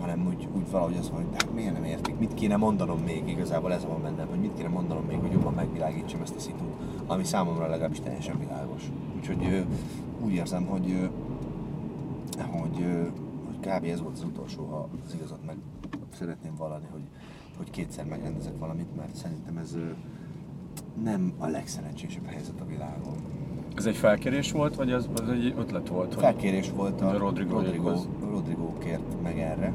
hanem 0.00 0.26
úgy, 0.26 0.48
úgy 0.56 0.70
valahogy 0.70 0.96
az, 0.96 1.08
hogy 1.08 1.24
hát 1.32 1.54
miért 1.54 1.72
nem 1.72 1.84
értik, 1.84 2.18
mit 2.18 2.34
kéne 2.34 2.56
mondanom 2.56 3.00
még, 3.00 3.28
igazából 3.28 3.72
ez 3.72 3.84
van 3.84 4.02
bennem, 4.02 4.28
hogy 4.28 4.38
mit 4.38 4.54
kéne 4.54 4.68
mondanom 4.68 5.04
még, 5.04 5.18
hogy 5.18 5.32
jobban 5.32 5.54
megvilágítsam 5.54 6.20
ezt 6.20 6.34
a 6.34 6.40
szitut, 6.40 6.72
ami 7.06 7.24
számomra 7.24 7.68
legalábbis 7.68 8.00
teljesen 8.00 8.38
világos. 8.38 8.90
Úgyhogy 9.16 9.66
úgy 10.24 10.32
érzem, 10.32 10.64
hogy, 10.64 10.90
ö, 10.90 11.06
hogy, 12.42 12.86
hogy 13.46 13.58
kb. 13.60 13.84
ez 13.84 14.00
volt 14.02 14.16
az 14.16 14.24
utolsó, 14.24 14.64
ha 14.64 14.88
az 15.06 15.14
igazat 15.14 15.46
meg 15.46 15.56
szeretném 16.18 16.54
vallani, 16.56 16.86
hogy, 16.92 17.02
hogy 17.56 17.70
kétszer 17.70 18.04
megrendezek 18.04 18.58
valamit, 18.58 18.96
mert 18.96 19.14
szerintem 19.14 19.56
ez 19.56 19.76
nem 21.02 21.32
a 21.38 21.46
legszerencsésebb 21.46 22.26
helyzet 22.26 22.60
a 22.60 22.66
világon. 22.66 23.16
Ez 23.76 23.86
egy 23.86 23.96
felkérés 23.96 24.52
volt, 24.52 24.74
vagy 24.74 24.90
ez, 24.90 25.08
az 25.22 25.28
egy 25.28 25.54
ötlet 25.58 25.88
volt? 25.88 26.14
Hogy 26.14 26.22
Felkérés 26.22 26.70
volt 26.70 27.00
a 27.00 27.08
a 27.08 27.18
Rodrigo 27.18 27.54
Rodrigo, 27.54 27.92
Rodrigo 28.30 28.78
kért 28.78 29.22
meg 29.22 29.38
erre. 29.38 29.72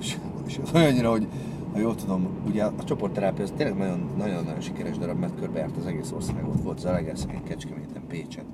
És 0.46 0.58
az 0.62 0.70
olyannyira, 0.74 1.10
hogy 1.10 1.26
ha 1.72 1.78
jól 1.78 1.94
tudom, 1.94 2.28
ugye 2.46 2.64
a 2.64 2.84
csoportterápia 2.84 3.44
az 3.44 3.52
tényleg 3.56 3.76
nagyon, 3.78 4.10
nagyon, 4.18 4.44
nagyon 4.44 4.60
sikeres 4.60 4.98
darab, 4.98 5.18
mert 5.18 5.38
körbejárt 5.38 5.76
az 5.76 5.86
egész 5.86 6.12
országot. 6.12 6.62
Volt 6.62 6.78
Zalaegerszegen, 6.78 7.42
Kecskeméten, 7.42 8.02
Pécset, 8.08 8.44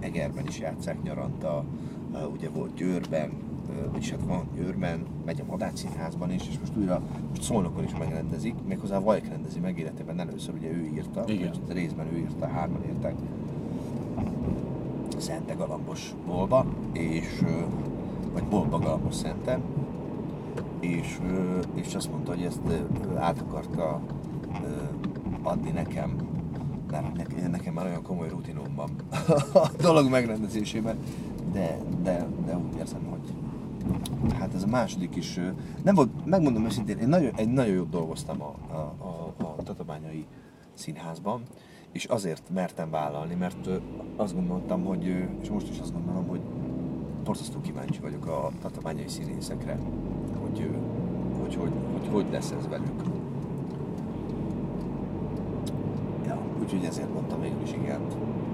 Egerben 0.00 0.46
is 0.46 0.58
játszák 0.58 1.02
nyaranta, 1.02 1.64
ugye 2.34 2.48
volt 2.48 2.74
Győrben, 2.74 3.30
vagyis 3.92 4.10
hát 4.10 4.20
van 4.26 4.48
Győrben, 4.54 5.06
megy 5.24 5.40
a 5.40 5.50
Madách 5.50 5.74
Színházban 5.74 6.32
is, 6.32 6.48
és 6.48 6.58
most 6.58 6.76
újra 6.76 7.02
most 7.28 7.42
Szolnokon 7.42 7.84
is 7.84 7.96
megrendezik, 7.98 8.54
méghozzá 8.66 8.98
Vajk 8.98 9.28
rendezi 9.28 9.58
meg 9.58 9.78
életében 9.78 10.20
először, 10.20 10.54
ugye 10.54 10.70
ő 10.70 10.90
írta, 10.94 11.24
Igen. 11.26 11.52
részben 11.68 12.06
ő 12.12 12.16
írta, 12.16 12.46
hárman 12.46 12.84
írták. 12.84 13.14
Szente 15.20 15.54
Galambos 15.54 16.14
bolba, 16.26 16.66
és, 16.92 17.44
vagy 18.32 18.44
bolba 18.44 18.78
Galambos 18.78 19.14
Szente, 19.14 19.60
és, 20.80 21.18
és 21.74 21.94
azt 21.94 22.10
mondta, 22.10 22.34
hogy 22.34 22.42
ezt 22.42 22.60
át 23.16 23.40
akarta 23.40 24.00
adni 25.42 25.70
nekem, 25.70 26.16
mert 26.90 27.16
ne- 27.16 27.48
nekem 27.48 27.74
már 27.74 27.86
olyan 27.86 28.02
komoly 28.02 28.28
rutinom 28.28 28.74
van 28.74 28.90
a 29.64 29.70
dolog 29.80 30.10
megrendezésében, 30.10 30.98
de, 31.52 31.78
de, 32.02 32.26
de 32.46 32.56
úgy 32.56 32.76
érzem, 32.78 33.06
hogy 33.10 33.34
hát 34.38 34.54
ez 34.54 34.62
a 34.62 34.66
második 34.66 35.16
is, 35.16 35.40
nem 35.82 35.94
volt, 35.94 36.24
megmondom 36.24 36.64
őszintén, 36.64 36.98
én 36.98 37.08
nagyon, 37.08 37.32
egy 37.36 37.52
nagyon 37.52 37.74
jót 37.74 37.90
dolgoztam 37.90 38.42
a, 38.42 38.54
a, 38.70 38.94
a, 38.98 39.34
a 39.56 39.62
tatabányai 39.62 40.26
színházban, 40.74 41.42
és 41.92 42.04
azért 42.04 42.42
mertem 42.54 42.90
vállalni, 42.90 43.34
mert 43.34 43.68
azt 44.16 44.34
gondoltam, 44.34 44.84
hogy, 44.84 45.04
és 45.40 45.50
most 45.50 45.68
is 45.68 45.78
azt 45.78 45.92
gondolom, 45.92 46.26
hogy 46.26 46.40
borzasztó 47.24 47.60
kíváncsi 47.60 48.00
vagyok 48.00 48.26
a 48.26 48.50
tatabányai 48.60 49.08
színészekre, 49.08 49.78
hogy 50.40 50.70
hogy, 51.48 51.54
hogy, 51.54 51.72
hogy, 51.92 52.08
hogy 52.12 52.24
lesz 52.32 52.50
ez 52.50 52.68
velük. 52.68 53.02
Ja, 56.26 56.38
úgyhogy 56.62 56.84
ezért 56.84 57.12
mondtam 57.12 57.40
végül 57.40 57.62
is 57.62 57.72
igen. 57.72 58.00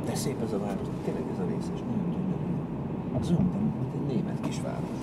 De 0.05 0.15
szép 0.15 0.43
ez 0.43 0.53
a 0.53 0.59
város, 0.59 0.87
tényleg 1.05 1.23
ez 1.33 1.39
a 1.39 1.47
rész, 1.47 1.71
és 1.75 1.81
nagyon 1.81 2.11
gyönyörű. 2.11 3.21
Az 3.21 3.31
olyan, 3.31 3.43
mint 3.43 3.63
mint 3.81 4.11
egy 4.11 4.15
német 4.15 4.41
kisváros. 4.41 4.99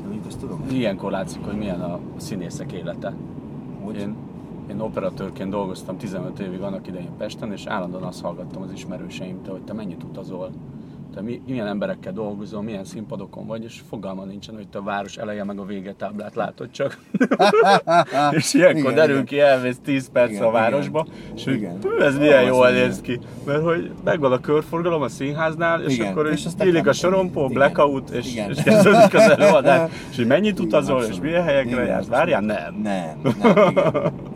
De 0.00 0.02
mondjuk 0.02 0.26
azt 0.26 0.38
tudom, 0.38 0.60
hogy 0.60 0.72
Ilyenkor 0.72 1.10
látszik, 1.10 1.44
hogy 1.44 1.56
milyen 1.56 1.80
a 1.80 1.98
színészek 2.16 2.72
élete. 2.72 3.14
hogy 3.82 3.96
Én, 3.96 4.16
én 4.70 4.80
operatőrként 4.80 5.50
dolgoztam 5.50 5.96
15 5.96 6.38
évig 6.38 6.60
annak 6.60 6.86
idején 6.86 7.16
Pesten, 7.18 7.52
és 7.52 7.66
állandóan 7.66 8.02
azt 8.02 8.22
hallgattam 8.22 8.62
az 8.62 8.72
ismerőseimtől, 8.72 9.54
hogy 9.54 9.64
te 9.64 9.72
mennyit 9.72 10.02
utazol, 10.02 10.50
te 11.14 11.20
mi, 11.20 11.42
milyen 11.46 11.66
emberekkel 11.66 12.12
dolgozol, 12.12 12.62
milyen 12.62 12.84
színpadokon 12.84 13.46
vagy, 13.46 13.64
és 13.64 13.80
fogalma 13.88 14.24
nincsen, 14.24 14.54
hogy 14.54 14.68
te 14.68 14.78
a 14.78 14.82
város 14.82 15.16
eleje 15.16 15.44
meg 15.44 15.58
a 15.58 15.64
vége 15.64 15.92
táblát 15.92 16.34
látod 16.34 16.70
csak. 16.70 16.98
és 18.30 18.54
ilyenkor 18.54 18.80
Igen, 18.80 18.94
derül 18.94 19.14
igen. 19.14 19.24
ki, 19.24 19.40
elvész 19.40 19.78
10 19.84 20.10
perc 20.12 20.30
Igen, 20.30 20.42
a 20.42 20.50
városba, 20.50 21.06
igen. 21.06 21.34
és 21.34 21.44
hogy 21.44 21.54
Igen. 21.54 21.78
hű, 21.82 22.02
ez 22.02 22.18
milyen 22.18 22.42
jól 22.42 22.70
néz 22.70 23.00
igen. 23.02 23.18
ki. 23.18 23.26
Mert 23.46 23.62
hogy 23.62 23.90
megvan 24.04 24.32
a 24.32 24.40
körforgalom 24.40 25.02
a 25.02 25.08
színháznál, 25.08 25.82
és 25.82 25.94
Igen. 25.94 26.10
akkor 26.10 26.26
És 26.26 26.44
és 26.44 26.52
nyílik 26.58 26.86
a 26.86 26.92
sorompó, 26.92 27.40
igen. 27.40 27.52
blackout, 27.52 28.10
és, 28.10 28.32
Igen. 28.32 28.50
és 28.50 28.62
kezdődik 28.62 29.14
az 29.14 29.30
előadás. 29.30 29.90
És 30.10 30.16
hogy 30.16 30.26
mennyit 30.26 30.52
Igen, 30.52 30.66
utazol, 30.66 30.96
és 30.98 31.04
abszolút. 31.04 31.22
milyen 31.22 31.42
helyekre 31.42 31.70
Igen, 31.70 31.86
jársz? 31.86 32.06
Várjál, 32.06 32.40
nem. 32.40 32.74
Nem, 32.82 33.20
nem, 33.42 33.70
igen, 33.70 34.12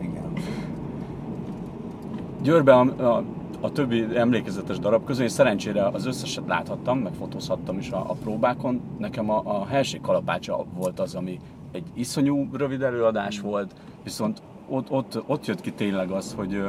igen. 2.37 2.43
Győrben 2.43 2.87
a, 2.87 3.15
a, 3.17 3.23
a 3.61 3.71
többi 3.71 4.05
emlékezetes 4.15 4.79
darab 4.79 5.05
közül 5.05 5.23
én 5.23 5.29
szerencsére 5.29 5.87
az 5.87 6.05
összeset 6.05 6.47
láthattam, 6.47 6.99
meg 6.99 7.13
fotózhattam 7.13 7.77
is 7.77 7.91
a, 7.91 8.09
a 8.09 8.13
próbákon. 8.13 8.81
Nekem 8.97 9.29
a, 9.29 9.41
a 9.45 9.65
Helség 9.65 10.01
kalapácsa 10.01 10.65
volt 10.75 10.99
az, 10.99 11.15
ami 11.15 11.39
egy 11.71 11.85
iszonyú 11.93 12.47
rövid 12.53 12.81
előadás 12.81 13.39
volt, 13.39 13.73
viszont 14.03 14.41
ott, 14.69 14.91
ott, 14.91 15.23
ott 15.25 15.45
jött 15.45 15.61
ki 15.61 15.71
tényleg 15.71 16.11
az, 16.11 16.33
hogy, 16.33 16.63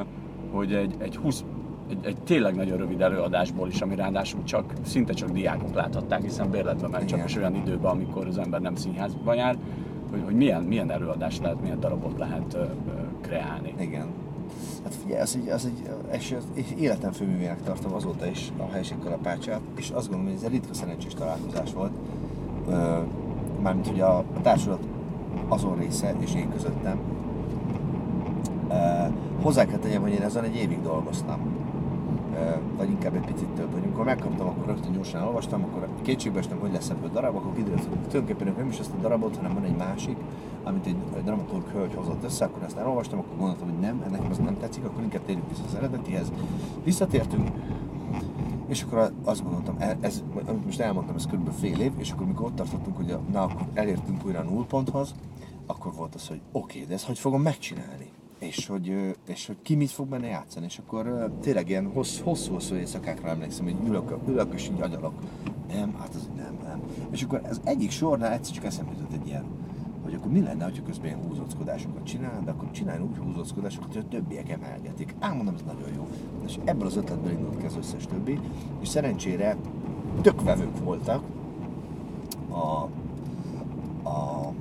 hogy 0.52 0.72
egy, 0.72 0.94
egy 0.98 1.16
20 1.16 1.44
egy, 1.90 1.98
egy 2.02 2.16
tényleg 2.16 2.54
nagyon 2.54 2.78
rövid 2.78 3.00
előadásból 3.00 3.68
is, 3.68 3.80
ami 3.80 3.94
ráadásul 3.94 4.42
csak, 4.44 4.72
szinte 4.82 5.12
csak 5.12 5.30
diákok 5.30 5.74
láthatták, 5.74 6.22
hiszen 6.22 6.50
bérletben 6.50 6.90
ment 6.90 7.08
csak 7.08 7.24
is 7.24 7.36
olyan 7.36 7.54
időben, 7.54 7.90
amikor 7.90 8.26
az 8.26 8.38
ember 8.38 8.60
nem 8.60 8.74
színházban 8.74 9.34
jár, 9.36 9.56
hogy, 10.10 10.20
hogy 10.24 10.34
milyen, 10.34 10.62
milyen 10.62 10.90
előadást 10.90 11.42
lehet, 11.42 11.60
milyen 11.60 11.80
darabot 11.80 12.18
lehet 12.18 12.54
ö, 12.54 12.58
ö, 12.58 12.64
kreálni. 13.20 13.74
Igen. 13.78 14.06
Hát 14.88 14.96
figyelj, 14.96 15.20
az 15.20 15.36
egy, 15.36 15.48
az 15.48 15.64
egy, 15.64 15.90
és 16.12 16.34
az 16.38 16.44
és 16.52 16.66
életem 16.78 17.12
főművének 17.12 17.62
tartom 17.62 17.94
azóta 17.94 18.26
is 18.26 18.52
a 18.56 18.70
helység 18.70 18.98
kalapácsát, 18.98 19.60
és 19.76 19.90
azt 19.90 20.08
gondolom, 20.08 20.24
hogy 20.24 20.34
ez 20.34 20.42
egy 20.42 20.50
ritka 20.50 20.74
szerencsés 20.74 21.14
találkozás 21.14 21.72
volt. 21.72 21.92
Mármint, 23.62 23.86
hogy 23.86 24.00
a, 24.00 24.18
a 24.18 24.40
társulat 24.42 24.82
azon 25.48 25.78
része, 25.78 26.14
és 26.18 26.34
én 26.34 26.50
közöttem. 26.50 26.98
Hozzá 29.42 29.64
kell 29.64 29.78
tegyem, 29.78 30.02
hogy 30.02 30.12
én 30.12 30.22
ezen 30.22 30.44
egy 30.44 30.56
évig 30.56 30.82
dolgoztam. 30.82 31.57
Vagy 32.76 32.90
inkább 32.90 33.14
egy 33.14 33.24
picit 33.24 33.48
több. 33.48 33.72
Hogy 33.72 33.82
amikor 33.84 34.04
megkaptam, 34.04 34.46
akkor 34.46 34.66
rögtön 34.66 34.92
gyorsan 34.92 35.20
elolvastam, 35.20 35.64
akkor 35.64 35.88
kétségbe 36.02 36.38
estem, 36.38 36.58
hogy 36.58 36.72
lesz 36.72 36.90
ebből 36.90 37.10
darab, 37.10 37.36
akkor 37.36 37.54
kiderült, 37.54 37.84
hogy 37.84 37.98
tulajdonképpen 37.98 38.54
nem 38.56 38.68
is 38.68 38.78
ezt 38.78 38.92
a 38.98 39.00
darabot, 39.00 39.36
hanem 39.36 39.54
van 39.54 39.64
egy 39.64 39.76
másik, 39.76 40.16
amit 40.64 40.86
egy, 40.86 40.96
egy 41.16 41.24
dramaturg 41.24 41.66
hölgy 41.72 41.94
hozott 41.94 42.24
össze, 42.24 42.44
akkor 42.44 42.62
ezt 42.62 42.76
elolvastam, 42.76 43.18
akkor 43.18 43.36
gondoltam, 43.36 43.68
hogy 43.68 43.78
nem, 43.78 44.04
nekem 44.10 44.30
ez 44.30 44.38
nem 44.38 44.58
tetszik, 44.58 44.84
akkor 44.84 45.02
inkább 45.02 45.24
térjünk 45.24 45.48
vissza 45.48 45.62
az 45.66 45.74
eredetihez. 45.74 46.32
Visszatértünk, 46.84 47.48
és 48.66 48.82
akkor 48.82 49.12
azt 49.24 49.42
gondoltam, 49.42 49.76
e- 49.78 49.98
ez, 50.00 50.22
amit 50.46 50.64
most 50.64 50.80
elmondtam, 50.80 51.16
ez 51.16 51.26
kb. 51.26 51.50
fél 51.50 51.80
év, 51.80 51.92
és 51.96 52.10
akkor 52.10 52.26
mikor 52.26 52.46
ott 52.46 52.54
tartottunk, 52.54 52.96
hogy 52.96 53.10
a, 53.10 53.20
na, 53.32 53.42
akkor 53.42 53.66
elértünk 53.74 54.26
újra 54.26 54.40
a 54.40 54.42
nullponthoz, 54.42 55.14
akkor 55.66 55.92
volt 55.94 56.14
az, 56.14 56.28
hogy 56.28 56.40
oké, 56.52 56.76
okay, 56.76 56.88
de 56.88 56.94
ezt 56.94 57.06
hogy 57.06 57.18
fogom 57.18 57.42
megcsinálni? 57.42 58.10
És 58.38 58.66
hogy, 58.66 59.14
és 59.26 59.46
hogy 59.46 59.56
ki 59.62 59.74
mit 59.74 59.90
fog 59.90 60.08
benne 60.08 60.26
játszani, 60.26 60.66
és 60.66 60.78
akkor 60.78 61.32
tényleg 61.40 61.68
ilyen 61.68 61.90
hossz- 61.92 62.20
hosszú-hosszú 62.20 62.74
éjszakákra 62.74 63.28
emlékszem, 63.28 63.64
hogy 63.64 63.76
ülök, 63.86 64.18
ülök 64.28 64.54
és 64.54 64.68
így 64.68 64.80
agyalok. 64.80 65.12
Nem, 65.72 65.94
hát 65.98 66.14
az 66.14 66.28
nem, 66.36 66.58
nem. 66.64 66.82
És 67.10 67.22
akkor 67.22 67.40
az 67.50 67.60
egyik 67.64 67.90
sornál 67.90 68.32
egyszer 68.32 68.54
csak 68.54 68.64
eszembe 68.64 68.92
jutott 68.92 69.12
egy 69.12 69.26
ilyen, 69.26 69.44
hogy 70.02 70.14
akkor 70.14 70.30
mi 70.30 70.40
lenne, 70.40 70.64
ha 70.64 70.70
közben 70.86 71.06
ilyen 71.06 71.28
húzóckodásokat 71.28 72.04
csinál, 72.04 72.42
de 72.44 72.50
akkor 72.50 72.70
csinálj 72.70 73.00
úgy 73.00 73.16
húzóckodásokat, 73.16 73.92
hogy 73.92 74.04
a 74.06 74.08
többiek 74.08 74.50
emelgetik. 74.50 75.14
Ám 75.18 75.36
mondom, 75.36 75.54
ez 75.54 75.62
nagyon 75.66 75.94
jó. 75.96 76.08
És 76.46 76.58
ebből 76.64 76.86
az 76.86 76.96
ötletből 76.96 77.32
indult 77.32 77.58
ki 77.58 77.66
az 77.66 77.76
összes 77.76 78.06
többi, 78.06 78.40
és 78.80 78.88
szerencsére 78.88 79.56
tök 80.20 80.42
vevők 80.42 80.84
voltak 80.84 81.22
a, 82.50 82.88
a 84.08 84.52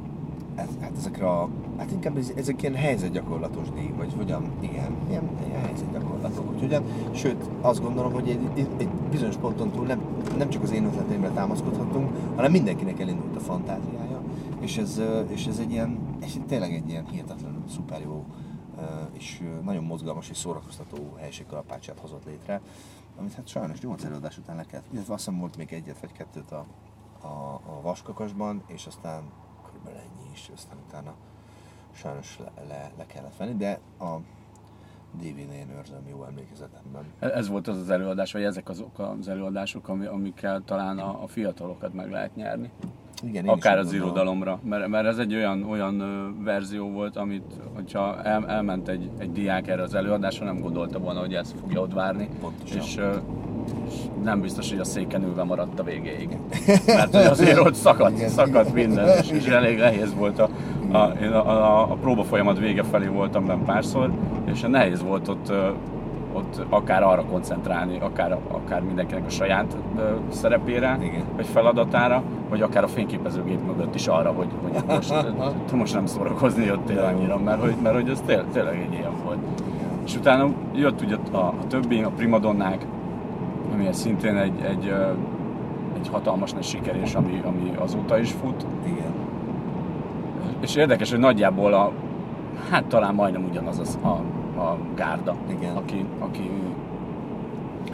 ez, 1.19 1.47
hát 1.77 1.91
inkább 1.91 2.17
ez, 2.17 2.31
ezek 2.35 2.61
ilyen 2.61 2.75
helyzetgyakorlatos 2.75 3.69
díj, 3.69 3.93
vagy 3.97 4.13
hogyan, 4.17 4.51
igen, 4.59 4.95
ilyen, 5.09 5.29
ilyen 5.47 5.61
helyzetgyakorlatok. 5.61 6.53
Úgyhogy, 6.53 6.73
hát, 6.73 6.83
sőt, 7.11 7.49
azt 7.61 7.81
gondolom, 7.81 8.13
hogy 8.13 8.29
egy, 8.29 8.49
egy, 8.55 8.67
egy 8.77 8.89
bizonyos 8.89 9.35
ponton 9.35 9.71
túl 9.71 9.85
nem, 9.85 10.01
nem 10.37 10.49
csak 10.49 10.63
az 10.63 10.71
én 10.71 10.85
ötleteimre 10.85 11.29
támaszkodhatunk, 11.29 12.35
hanem 12.35 12.51
mindenkinek 12.51 12.99
elindult 12.99 13.35
a 13.35 13.39
fantáziája, 13.39 14.21
és 14.59 14.77
ez, 14.77 15.01
és 15.27 15.45
ez 15.45 15.59
egy 15.59 15.71
ilyen, 15.71 15.99
és 16.25 16.33
tényleg 16.47 16.73
egy 16.73 16.89
ilyen 16.89 17.05
hihetetlenül 17.07 17.63
szuper 17.67 18.01
jó 18.01 18.25
és 19.13 19.43
nagyon 19.63 19.83
mozgalmas 19.83 20.29
és 20.29 20.37
szórakoztató 20.37 21.15
helységkalapácsát 21.19 21.99
hozott 21.99 22.25
létre, 22.25 22.61
amit 23.19 23.33
hát 23.33 23.47
sajnos 23.47 23.79
8 23.79 24.03
előadás 24.03 24.37
után 24.37 24.55
le 24.55 24.63
kellett, 24.63 24.93
illetve 24.93 25.13
azt 25.13 25.25
hiszem 25.25 25.39
volt 25.39 25.57
még 25.57 25.73
egyet 25.73 25.99
vagy 25.99 26.11
kettőt 26.11 26.51
a, 26.51 26.65
a, 27.21 27.53
a 27.53 27.81
vaskakasban, 27.81 28.63
és 28.67 28.85
aztán 28.85 29.23
körülbelül 29.77 29.99
ennyi 29.99 30.29
is, 30.33 30.49
aztán 30.55 30.77
utána 30.87 31.13
sajnos 31.91 32.39
le, 32.39 32.63
le, 32.67 32.91
le 32.97 33.05
kellett 33.05 33.37
venni, 33.37 33.55
de 33.55 33.79
a 33.99 34.17
DVD-n 35.11 35.77
őrzöm 35.77 36.07
jó 36.09 36.23
emlékezetemben. 36.23 37.03
Ez 37.19 37.47
volt 37.47 37.67
az 37.67 37.77
az 37.77 37.89
előadás, 37.89 38.31
vagy 38.31 38.43
ezek 38.43 38.69
azok 38.69 38.99
az 39.19 39.27
előadások, 39.27 39.87
ami, 39.87 40.05
amikkel 40.05 40.61
talán 40.65 40.99
a, 40.99 41.23
a 41.23 41.27
fiatalokat 41.27 41.93
meg 41.93 42.11
lehet 42.11 42.35
nyerni. 42.35 42.71
Igen, 43.23 43.47
akár 43.47 43.77
az 43.77 43.93
irodalomra, 43.93 44.59
mert, 44.63 44.87
mert 44.87 45.07
ez 45.07 45.17
egy 45.17 45.35
olyan, 45.35 45.63
olyan 45.63 46.43
verzió 46.43 46.91
volt, 46.91 47.15
amit, 47.15 47.53
hogyha 47.73 48.23
el, 48.23 48.47
elment 48.47 48.87
egy, 48.87 49.09
egy 49.17 49.31
diák 49.31 49.67
erre 49.67 49.81
az 49.81 49.93
előadásra, 49.93 50.45
nem 50.45 50.59
gondolta 50.59 50.99
volna, 50.99 51.19
hogy 51.19 51.33
ezt 51.33 51.57
fogja 51.59 51.81
ott 51.81 51.93
várni. 51.93 52.29
Pontosan. 52.39 52.77
És 52.77 52.99
nem 54.23 54.41
biztos, 54.41 54.69
hogy 54.69 54.79
a 54.79 54.83
széken 54.83 55.23
ülve 55.23 55.43
maradt 55.43 55.79
a 55.79 55.83
végéig. 55.83 56.37
Mert 56.85 57.15
hogy 57.15 57.25
azért 57.25 57.59
ott 57.59 57.73
szakadt, 57.73 58.27
szakadt 58.27 58.73
minden, 58.73 59.07
és, 59.17 59.29
és 59.29 59.45
elég 59.45 59.77
nehéz 59.77 60.13
volt 60.15 60.39
a, 60.39 60.49
a, 60.91 61.11
én 61.21 61.31
a, 61.31 61.47
a, 61.49 61.81
a 61.91 61.95
próba 62.01 62.23
folyamat 62.23 62.59
vége 62.59 62.83
felé 62.83 63.07
voltam 63.07 63.45
benne 63.45 63.63
párszor, 63.65 64.11
és 64.45 64.61
nehéz 64.61 65.01
volt 65.01 65.27
ott, 65.27 65.51
ott 66.33 66.65
akár 66.69 67.03
arra 67.03 67.23
koncentrálni, 67.23 67.99
akár, 67.99 68.37
akár 68.51 68.81
mindenkinek 68.81 69.25
a 69.25 69.29
saját 69.29 69.77
szerepére, 70.29 70.97
Igen. 71.01 71.23
vagy 71.35 71.45
feladatára, 71.45 72.23
vagy 72.49 72.61
akár 72.61 72.83
a 72.83 72.87
fényképezőgép 72.87 73.59
mögött 73.65 73.95
is 73.95 74.07
arra, 74.07 74.31
hogy, 74.31 74.47
hogy 74.61 74.83
most, 74.87 75.13
most 75.71 75.93
nem 75.93 76.05
szórakozni 76.05 76.65
jöttél 76.65 76.99
annyira, 76.99 77.37
mert 77.37 77.61
hogy, 77.61 77.75
mert 77.83 77.95
hogy 77.95 78.09
ez 78.09 78.23
tényleg, 78.25 78.45
tényleg 78.51 78.75
egy 78.75 78.93
ilyen 78.93 79.11
volt. 79.23 79.37
És 80.05 80.15
utána 80.15 80.49
jött 80.73 81.01
ugye 81.01 81.15
a, 81.31 81.37
a 81.37 81.67
többi, 81.67 82.03
a 82.03 82.09
primadonnák, 82.09 82.85
ami 83.73 83.87
szintén 83.91 84.37
egy, 84.37 84.61
egy, 84.61 84.93
egy 85.99 86.07
hatalmas 86.07 86.53
nagy 86.53 86.63
siker, 86.63 86.95
és 86.95 87.13
ami, 87.13 87.41
ami 87.45 87.73
azóta 87.79 88.19
is 88.19 88.31
fut. 88.31 88.65
Igen. 88.85 89.13
És 90.59 90.75
érdekes, 90.75 91.09
hogy 91.09 91.19
nagyjából 91.19 91.73
a, 91.73 91.91
hát 92.69 92.85
talán 92.85 93.15
majdnem 93.15 93.43
ugyanaz 93.43 93.79
az 93.79 93.99
a, 94.01 94.07
a 94.59 94.77
gárda, 94.95 95.35
Igen. 95.49 95.75
aki, 95.75 96.05
aki 96.19 96.51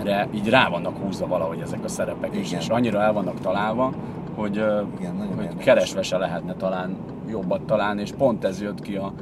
re, 0.04 0.28
így 0.32 0.50
rá 0.50 0.70
vannak 0.70 0.98
húzva 0.98 1.28
valahogy 1.28 1.60
ezek 1.60 1.84
a 1.84 1.88
szerepek 1.88 2.36
is, 2.36 2.48
Igen. 2.48 2.60
és 2.60 2.70
annyira 2.70 3.02
el 3.02 3.14
vannak 3.14 3.40
találva, 3.40 3.94
hogy, 4.36 4.56
Igen, 4.56 5.18
hogy 5.18 5.44
érdekes. 5.44 5.64
keresve 5.64 6.02
se 6.02 6.18
lehetne 6.18 6.54
talán 6.54 6.98
jobbat 7.28 7.62
találni, 7.62 8.02
és 8.02 8.12
pont 8.12 8.44
ez 8.44 8.62
jött 8.62 8.82
ki 8.82 8.96
a, 8.96 9.14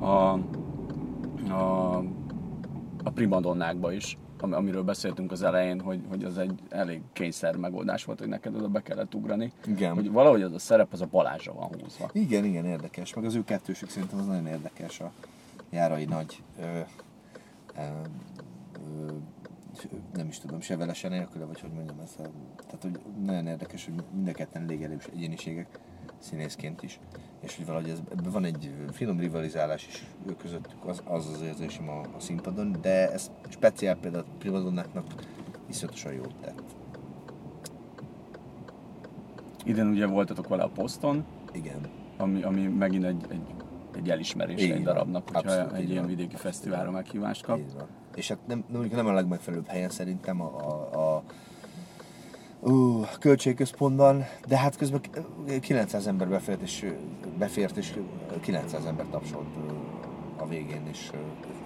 a, 0.00 0.38
a, 1.52 1.96
a 3.04 3.10
primadonnákba 3.14 3.92
is, 3.92 4.18
amiről 4.52 4.82
beszéltünk 4.82 5.32
az 5.32 5.42
elején, 5.42 5.80
hogy, 5.80 6.00
hogy 6.08 6.24
az 6.24 6.38
egy 6.38 6.58
elég 6.68 7.02
kényszer 7.12 7.56
megoldás 7.56 8.04
volt, 8.04 8.18
hogy 8.18 8.28
neked 8.28 8.54
oda 8.54 8.68
be 8.68 8.82
kellett 8.82 9.14
ugrani. 9.14 9.52
Igen. 9.66 9.94
Hogy 9.94 10.10
valahogy 10.10 10.42
az 10.42 10.52
a 10.52 10.58
szerep 10.58 10.92
az 10.92 11.00
a 11.00 11.06
Balázsra 11.10 11.52
van 11.52 11.68
húzva. 11.80 12.10
Igen, 12.12 12.44
igen, 12.44 12.64
érdekes. 12.64 13.14
Meg 13.14 13.24
az 13.24 13.34
ő 13.34 13.44
kettősük 13.44 13.88
szerintem 13.88 14.18
az 14.18 14.26
nagyon 14.26 14.46
érdekes 14.46 15.00
a 15.00 15.12
járai 15.70 16.04
nagy 16.04 16.42
ö, 16.60 16.62
ö, 17.76 17.80
ö, 18.76 19.12
nem 20.14 20.28
is 20.28 20.38
tudom, 20.38 20.60
se 20.60 20.76
vele, 20.76 20.92
se 20.92 21.08
nélküle, 21.08 21.44
vagy 21.44 21.60
hogy 21.60 21.70
mondjam 21.72 21.98
ezt. 22.02 22.16
Tehát, 22.56 22.82
hogy 22.82 23.00
nagyon 23.24 23.46
érdekes, 23.46 23.84
hogy 23.84 23.94
mind 24.12 24.28
a 24.28 24.32
ketten 24.32 24.62
elég 24.62 24.82
erős 24.82 25.06
egyéniségek, 25.06 25.78
színészként 26.18 26.82
is. 26.82 27.00
És 27.40 27.56
hogy 27.56 27.66
valahogy 27.66 27.90
ez, 27.90 27.98
ebben 28.10 28.32
van 28.32 28.44
egy 28.44 28.70
finom 28.92 29.18
rivalizálás 29.18 29.86
is 29.86 30.04
ők 30.28 30.36
közöttük, 30.36 30.84
az 30.84 31.02
az, 31.04 31.28
az 31.28 31.40
érzésem 31.42 31.88
a, 31.88 32.00
a 32.00 32.20
színpadon, 32.20 32.76
de 32.80 33.12
ez 33.12 33.30
speciál 33.48 33.96
például 33.96 34.24
a 34.24 34.36
primadonnáknak 34.38 35.06
iszonyatosan 35.68 36.12
jót 36.12 36.34
tett. 36.40 36.62
Idén 39.64 39.86
ugye 39.86 40.06
voltatok 40.06 40.48
vele 40.48 40.62
a 40.62 40.68
poszton, 40.68 41.24
Igen. 41.52 41.88
ami, 42.16 42.42
ami 42.42 42.66
megint 42.66 43.04
egy, 43.04 43.24
egy, 43.28 43.54
egy 43.96 44.10
elismerés 44.10 44.62
Így 44.62 44.70
egy 44.70 44.82
darabnak, 44.82 45.28
hogyha 45.28 45.50
Abszolút, 45.50 45.72
egy 45.72 45.90
ilyen 45.90 46.02
van. 46.02 46.10
vidéki 46.10 46.36
fesztiválra 46.36 46.90
meghívást 46.90 47.44
kap. 47.44 47.60
Van. 47.76 47.88
És 48.14 48.28
hát 48.28 48.38
nem, 48.46 48.64
nem, 48.68 48.88
nem 48.92 49.06
a 49.06 49.12
legmegfelelőbb 49.12 49.66
helyen 49.66 49.90
szerintem 49.90 50.40
a, 50.40 50.56
a, 50.92 51.14
a 51.16 51.22
ú, 52.64 53.04
költségközpontban, 53.18 54.24
de 54.48 54.58
hát 54.58 54.76
közben 54.76 55.00
900 55.60 56.06
ember 56.06 56.28
befért, 56.28 56.62
és 56.62 56.92
befért, 57.38 57.76
és 57.76 57.94
900 58.40 58.84
ember 58.84 59.06
tapsolt 59.10 59.46
a 60.36 60.46
végén, 60.46 60.86
és 60.90 61.10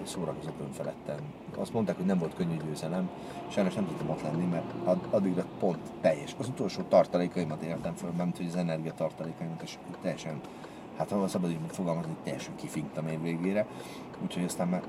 szórakozott 0.03 0.59
önfeledten. 0.61 1.19
Azt 1.57 1.73
mondták, 1.73 1.95
hogy 1.95 2.05
nem 2.05 2.17
volt 2.17 2.35
könnyű 2.35 2.57
győzelem, 2.65 3.09
sajnos 3.49 3.73
nem 3.73 3.87
tudtam 3.87 4.09
ott 4.09 4.21
lenni, 4.21 4.45
mert 4.45 4.73
ad- 4.83 5.07
addigra 5.09 5.45
pont 5.59 5.91
teljes. 6.01 6.35
Az 6.39 6.47
utolsó 6.47 6.81
tartalékaimat 6.81 7.61
értem 7.61 7.95
föl, 7.95 8.11
mert 8.17 8.37
hogy 8.37 8.45
az 8.45 8.55
energia 8.55 8.93
tartalékaimat, 8.93 9.61
és 9.61 9.77
teljesen, 10.01 10.39
hát 10.97 11.09
ha 11.09 11.27
szabad 11.27 11.49
így 11.49 11.59
fogalmazni, 11.67 12.15
teljesen 12.23 12.55
kifinktam 12.55 13.07
év 13.07 13.21
végére. 13.21 13.65
Úgyhogy 14.23 14.43
aztán 14.43 14.67
már 14.67 14.83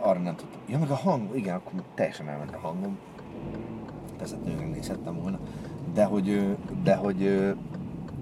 arra 0.00 0.18
nem 0.18 0.36
tudtam. 0.36 0.60
Ja, 0.66 0.78
meg 0.78 0.90
a 0.90 0.96
hang, 0.96 1.36
igen, 1.36 1.54
akkor 1.54 1.82
teljesen 1.94 2.28
elment 2.28 2.54
a 2.54 2.58
hangom. 2.58 2.98
Persze 4.18 4.36
nőnek 4.44 4.74
nézhettem 4.74 5.20
volna. 5.22 5.38
De 5.94 6.04
hogy, 6.04 6.56
de 6.82 6.94
hogy 6.94 7.26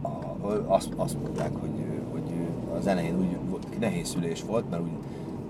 a, 0.02 0.46
azt, 0.66 0.92
azt 0.96 1.22
mondták, 1.22 1.50
hogy, 1.60 1.84
hogy 2.12 2.22
az 2.78 2.86
elején 2.86 3.18
úgy 3.18 3.50
volt, 3.50 3.80
nehéz 3.80 4.08
szülés 4.08 4.42
volt, 4.42 4.70
mert 4.70 4.82
úgy 4.82 4.90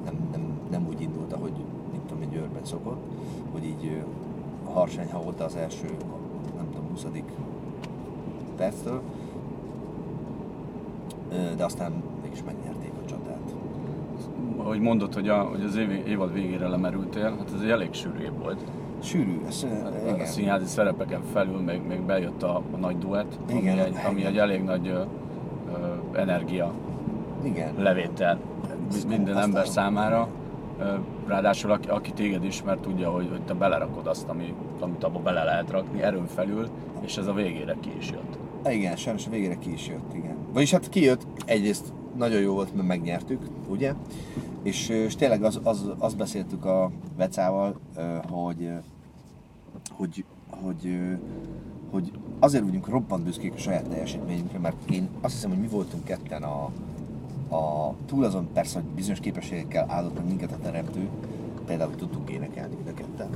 nem, 0.04 0.14
nem, 0.32 0.40
nem 0.70 0.86
úgy 0.88 1.00
indult, 1.00 1.32
ahogy 1.32 1.52
mint 1.90 2.02
tudom, 2.02 2.22
egy 2.22 2.34
őrben 2.34 2.64
szokott, 2.64 3.02
hogy 3.52 3.64
így 3.64 3.86
ö, 3.86 4.72
harsány 4.72 5.08
volt 5.24 5.40
az 5.40 5.56
első, 5.56 5.86
nem 6.56 6.66
tudom, 6.70 6.88
20. 6.90 7.06
perctől, 8.56 9.02
de 11.56 11.64
aztán 11.64 11.92
mégis 12.22 12.42
megnyerték 12.46 12.92
a 13.04 13.08
csatát. 13.08 13.54
Ahogy 14.56 14.80
mondod, 14.80 15.14
hogy, 15.14 15.28
a, 15.28 15.42
hogy 15.42 15.62
az 15.62 15.76
év, 15.76 15.90
évad 15.90 16.32
végére 16.32 16.68
lemerültél, 16.68 17.22
hát 17.22 17.52
ez 17.54 17.60
egy 17.60 17.70
elég 17.70 17.92
sűrű 17.92 18.28
volt. 18.42 18.64
Sűrű, 19.02 19.40
ez, 19.48 19.62
ö, 19.62 19.86
A 19.86 20.14
igen. 20.14 20.26
színházi 20.26 20.66
szerepeken 20.66 21.20
felül 21.32 21.60
még, 21.60 21.80
még 21.88 22.00
bejött 22.00 22.42
a, 22.42 22.56
a 22.72 22.76
nagy 22.76 22.98
duett, 22.98 23.32
ami, 23.50 23.60
Igen, 23.60 23.78
egy, 23.78 23.94
ami 24.08 24.18
igen. 24.20 24.30
egy 24.32 24.38
elég 24.38 24.62
nagy 24.62 24.86
ö, 24.88 24.92
ö, 24.92 26.18
energia 26.18 26.72
Igen. 27.42 27.74
levétel 27.78 28.38
Ezt- 28.88 29.08
minden 29.08 29.36
ember 29.38 29.62
a- 29.62 29.66
számára. 29.66 30.28
Ráadásul 31.26 31.70
aki, 31.70 31.88
aki 31.88 32.10
téged 32.12 32.44
ismer, 32.44 32.76
tudja, 32.76 33.10
hogy, 33.10 33.28
hogy 33.30 33.42
te 33.42 33.54
belerakod 33.54 34.06
azt, 34.06 34.28
ami, 34.28 34.54
amit 34.80 35.04
abba 35.04 35.18
bele 35.18 35.44
lehet 35.44 35.70
rakni, 35.70 36.02
erőn 36.02 36.26
felül, 36.26 36.68
és 37.00 37.16
ez 37.16 37.26
a 37.26 37.32
végére 37.32 37.76
ki 37.80 37.90
is 37.98 38.10
jött. 38.10 38.38
Igen, 38.74 38.96
sajnos 38.96 39.26
a 39.26 39.30
végére 39.30 39.54
ki 39.54 39.72
is 39.72 39.88
jött, 39.88 40.14
igen. 40.14 40.36
Vagyis 40.52 40.70
hát 40.70 40.88
kijött, 40.88 41.26
egyrészt 41.46 41.92
nagyon 42.16 42.40
jó 42.40 42.54
volt, 42.54 42.74
mert 42.74 42.88
megnyertük, 42.88 43.40
ugye? 43.68 43.94
És, 44.62 44.88
és 44.88 45.16
tényleg 45.16 45.44
az, 45.44 45.60
az, 45.62 46.14
beszéltük 46.14 46.64
a 46.64 46.90
Vecával, 47.16 47.78
hogy, 48.30 48.70
hogy, 49.90 50.24
hogy, 50.50 50.98
hogy 51.90 52.12
azért 52.38 52.64
vagyunk 52.64 52.88
roppant 52.88 53.24
büszkék 53.24 53.54
a 53.54 53.58
saját 53.58 53.88
teljesítményünkre, 53.88 54.58
mert 54.58 54.90
én 54.90 55.08
azt 55.20 55.34
hiszem, 55.34 55.50
hogy 55.50 55.60
mi 55.60 55.66
voltunk 55.66 56.04
ketten 56.04 56.42
a, 56.42 56.70
a 57.54 57.94
túl 58.06 58.24
azon 58.24 58.48
persze, 58.52 58.80
hogy 58.80 58.88
bizonyos 58.88 59.20
képességekkel 59.20 59.86
áldott 59.88 60.14
meg 60.14 60.26
minket 60.26 60.52
a 60.52 60.58
teremtő, 60.62 61.08
például 61.66 61.94
tudtunk 61.94 62.30
énekelni 62.30 62.74
mind 62.74 62.88
a 62.88 62.94
ketten. 62.94 63.28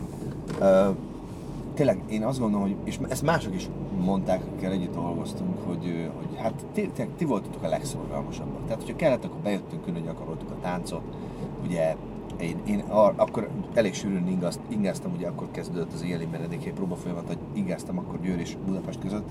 Tényleg 1.77 2.03
én 2.09 2.25
azt 2.25 2.39
gondolom, 2.39 2.67
hogy, 2.67 2.77
és 2.85 2.99
ezt 3.09 3.23
mások 3.23 3.55
is 3.55 3.69
mondták, 4.05 4.41
akikkel 4.41 4.73
együtt 4.73 4.95
dolgoztunk, 4.95 5.59
hogy, 5.67 6.11
hogy 6.17 6.37
hát 6.37 6.67
ti, 6.73 6.91
ti, 6.95 7.09
ti 7.17 7.25
voltatok 7.25 7.62
a 7.62 7.69
legszorgalmasabbak. 7.69 8.65
Tehát, 8.67 8.81
hogyha 8.81 8.97
kellett, 8.97 9.25
akkor 9.25 9.41
bejöttünk, 9.41 9.85
külön 9.85 10.03
gyakoroltuk 10.03 10.51
a 10.51 10.61
táncot. 10.62 11.03
Ugye 11.65 11.97
én, 12.41 12.57
én 12.67 12.79
ar, 12.79 13.12
akkor 13.17 13.49
elég 13.75 13.95
sűrűn 13.95 14.29
ingazt, 14.29 14.61
ingáztam, 14.69 15.12
ugye 15.17 15.29
akkor 15.29 15.51
kezdődött 15.51 15.93
az 15.93 16.03
éjjeli 16.03 16.27
menedékhely 16.31 16.73
próba 16.73 16.95
folyamat, 16.95 17.27
hogy 17.27 17.39
ingáztam 17.53 17.99
akkor 17.99 18.21
Győr 18.21 18.39
és 18.39 18.57
Budapest 18.67 18.99
között. 18.99 19.29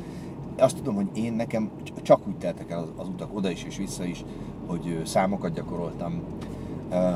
Azt 0.58 0.76
tudom, 0.76 0.96
hogy 0.96 1.08
én 1.14 1.34
nekem 1.34 1.70
cs- 1.84 2.02
csak 2.02 2.28
úgy 2.28 2.38
teltek 2.38 2.72
el 2.72 2.80
az, 2.80 2.92
az 2.96 3.08
utak 3.08 3.36
oda 3.36 3.50
is 3.50 3.64
és 3.64 3.78
vissza 3.78 4.04
is, 4.06 4.26
hogy 4.68 5.02
számokat 5.06 5.54
gyakoroltam. 5.54 6.22
Ö, 6.92 7.10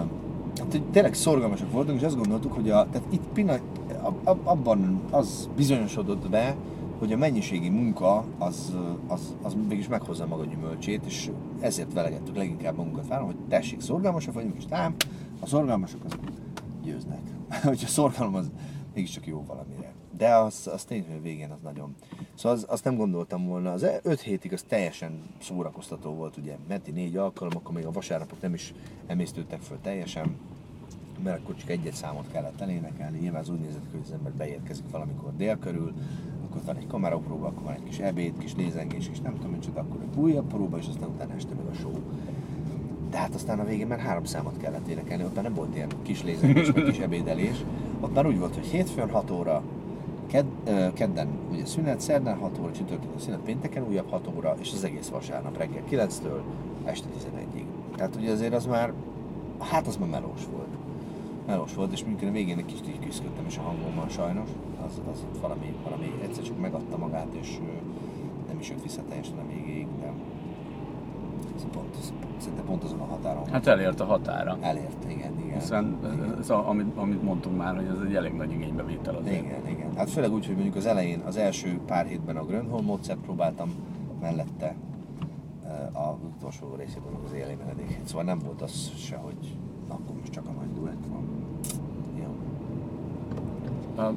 Hát, 0.60 0.72
hogy 0.72 0.84
tényleg 0.84 1.14
szorgalmasak 1.14 1.72
voltunk, 1.72 2.00
és 2.00 2.06
azt 2.06 2.18
gondoltuk, 2.18 2.54
hogy 2.54 2.70
a, 2.70 2.88
tehát 2.92 3.08
itt 3.10 3.24
pillanat, 3.34 3.62
ab- 4.02 4.28
ab- 4.28 4.48
abban 4.48 5.02
az 5.12 5.50
bizonyosodott 5.56 6.30
be, 6.30 6.56
hogy 7.00 7.14
a 7.14 7.18
mennyiségi 7.18 7.70
munka 7.70 8.26
az, 8.38 8.76
az, 9.08 9.36
az 9.42 9.56
mégis 9.68 9.88
meghozza 9.88 10.28
maga 10.28 10.46
gyümölcsét, 10.46 11.06
és 11.06 11.32
ezért 11.60 11.94
velegettük 11.94 12.36
leginkább 12.36 12.76
magunkat 12.76 13.08
vállon, 13.08 13.26
hogy 13.26 13.38
tessék, 13.50 13.82
szorgalmasak 13.82 14.34
vagyunk, 14.34 14.56
és 14.58 14.66
tám, 14.66 14.96
a 15.40 15.46
szorgalmasok 15.46 16.04
azok 16.06 16.20
győznek. 16.84 17.22
hogy 17.64 17.82
a 17.84 17.88
szorgalom 17.88 18.36
az 18.36 18.52
mégiscsak 18.94 19.28
jó 19.28 19.44
valamire. 19.48 19.94
De 20.18 20.36
az, 20.36 20.70
az 20.74 20.84
tényleg 20.84 21.08
hogy 21.08 21.18
a 21.18 21.22
végén 21.22 21.52
az 21.52 21.60
nagyon... 21.64 21.96
Szóval 22.36 22.58
az, 22.58 22.66
azt 22.70 22.84
nem 22.84 22.96
gondoltam 22.96 23.48
volna. 23.48 23.72
Az 23.72 23.86
5 24.04 24.20
hétig 24.20 24.54
az 24.54 24.66
teljesen 24.68 25.22
szórakoztató 25.42 26.14
volt, 26.14 26.38
ugye. 26.38 26.58
Menti 26.68 26.92
négy 26.92 27.16
alkalom, 27.16 27.54
akkor 27.56 27.74
még 27.74 27.86
a 27.86 27.92
vasárnapok 27.92 28.42
nem 28.42 28.54
is 28.54 28.74
emésztődtek 29.08 29.62
föl 29.62 29.78
teljesen 29.82 30.38
mert 31.24 31.40
akkor 31.40 31.56
csak 31.56 31.70
egyet 31.70 31.94
számot 31.94 32.32
kellett 32.32 32.62
elénekelni. 32.62 33.18
Nyilván 33.18 33.42
az 33.42 33.50
úgy 33.50 33.60
nézett 33.60 33.82
ki, 33.92 33.92
hogy 33.92 34.06
az 34.06 34.12
ember 34.12 34.32
beérkezik 34.32 34.84
valamikor 34.92 35.36
dél 35.38 35.60
körül, 35.60 35.94
akkor 36.50 36.62
van 36.66 36.76
egy 36.76 36.88
kamerapróba, 36.88 37.48
akkor 37.48 37.64
van 37.64 37.74
egy 37.74 37.84
kis 37.84 38.00
ebéd, 38.00 38.38
kis 38.38 38.56
lézengés, 38.56 39.10
és 39.12 39.20
nem 39.20 39.36
tudom, 39.36 39.52
micsoda, 39.52 39.80
akkor 39.80 40.02
egy 40.02 40.20
újabb 40.20 40.48
próba, 40.48 40.78
és 40.78 40.88
aztán 40.88 41.10
utána 41.10 41.34
este 41.34 41.54
meg 41.56 41.66
a 41.66 41.74
show. 41.74 42.00
De 43.10 43.18
hát 43.18 43.36
aztán 43.36 43.60
a 43.60 43.66
végén 43.66 43.88
már 43.88 44.00
három 44.00 44.24
számot 44.24 44.58
kellett 44.58 44.88
énekelni, 44.88 45.24
ott 45.24 45.36
már 45.36 45.44
nem 45.44 45.54
volt 45.54 45.76
ilyen 45.76 45.90
kis 46.02 46.24
lézengés, 46.24 46.70
vagy 46.70 46.84
kis 46.84 47.00
ebédelés. 47.00 47.64
Ott 48.00 48.14
már 48.14 48.28
úgy 48.28 48.40
volt, 48.40 48.56
hogy 48.56 48.66
hétfőn 48.66 49.10
6 49.10 49.32
óra 49.32 49.64
Ked, 50.30 50.46
ö, 50.66 50.94
kedden 50.94 51.28
ugye 51.52 51.66
szünet, 51.66 52.00
szerdán 52.00 52.38
6 52.38 52.60
óra, 52.60 52.72
csütörtökön 52.72 53.20
szünet, 53.20 53.40
pénteken 53.40 53.88
újabb 53.88 54.10
6 54.10 54.30
óra, 54.38 54.56
és 54.60 54.72
az 54.74 54.84
egész 54.84 55.08
vasárnap 55.08 55.58
reggel 55.58 55.84
9-től 55.90 56.42
este 56.86 57.08
11-ig. 57.18 57.64
Tehát 57.96 58.16
ugye 58.16 58.32
azért 58.32 58.54
az 58.54 58.66
már, 58.66 58.94
hát 59.60 59.88
az 59.88 59.98
már 59.98 60.10
melós 60.10 60.42
volt. 60.52 60.68
Melós 61.50 61.74
volt, 61.74 61.92
és 61.92 62.04
mondjuk 62.04 62.30
a 62.30 62.34
végén 62.34 62.58
egy 62.58 62.66
kicsit 62.66 62.88
így 62.88 63.00
küzdöttem 63.00 63.46
is 63.46 63.58
a 63.58 63.62
hangommal 63.62 64.10
sajnos. 64.10 64.50
Az, 64.86 65.02
az 65.12 65.26
valami, 65.42 65.76
valami 65.84 66.14
egyszer 66.22 66.44
csak 66.44 66.60
megadta 66.60 66.98
magát, 66.98 67.34
és 67.40 67.60
nem 68.48 68.60
is 68.60 68.70
jött 68.70 68.82
vissza 68.82 69.02
teljesen 69.10 69.38
a 69.38 69.48
végéig, 69.48 69.88
de 70.00 70.12
ez 71.56 71.66
pont, 71.72 71.96
ez, 72.00 72.14
szerintem 72.38 72.66
pont 72.66 72.84
azon 72.84 73.00
a 73.00 73.06
határon 73.06 73.48
Hát 73.48 73.68
elért 73.68 74.00
a 74.00 74.06
határa. 74.06 74.58
elért, 74.62 75.06
igen, 75.08 75.40
igen. 75.40 75.60
Hiszen 75.60 75.98
igen. 76.04 76.36
ez, 76.40 76.50
a, 76.50 76.70
amit, 76.70 76.98
amit 76.98 77.24
mondtunk 77.24 77.58
már, 77.58 77.76
hogy 77.76 77.86
ez 77.86 78.02
egy 78.08 78.16
elég 78.16 78.34
nagy 78.34 78.52
igénybevétel 78.52 79.16
azért. 79.16 79.44
Igen, 79.44 79.68
igen. 79.68 79.96
Hát 79.96 80.10
főleg 80.10 80.32
úgy, 80.32 80.46
hogy 80.46 80.56
mondjuk 80.56 80.76
az 80.76 80.86
elején, 80.86 81.20
az 81.20 81.38
első 81.38 81.80
pár 81.86 82.06
hétben 82.06 82.38
a 82.38 82.46
Grönholm 82.46 82.86
módszert 82.86 83.20
próbáltam, 83.20 83.70
mellette 84.22 84.76
a 85.94 86.16
utolsó 86.36 86.76
részében 86.76 87.14
az 87.26 87.34
éli 87.34 87.56
menedék. 87.60 88.00
Szóval 88.04 88.24
nem 88.24 88.40
volt 88.40 88.62
az 88.62 88.92
se, 88.96 89.16
hogy 89.16 89.58
na, 89.90 89.96
akkor 89.96 90.16
most 90.20 90.32
csak 90.32 90.46
a 90.48 90.52
nagy 90.52 90.74
duett 90.74 91.06
van. 91.10 91.28
Jó. 92.20 92.36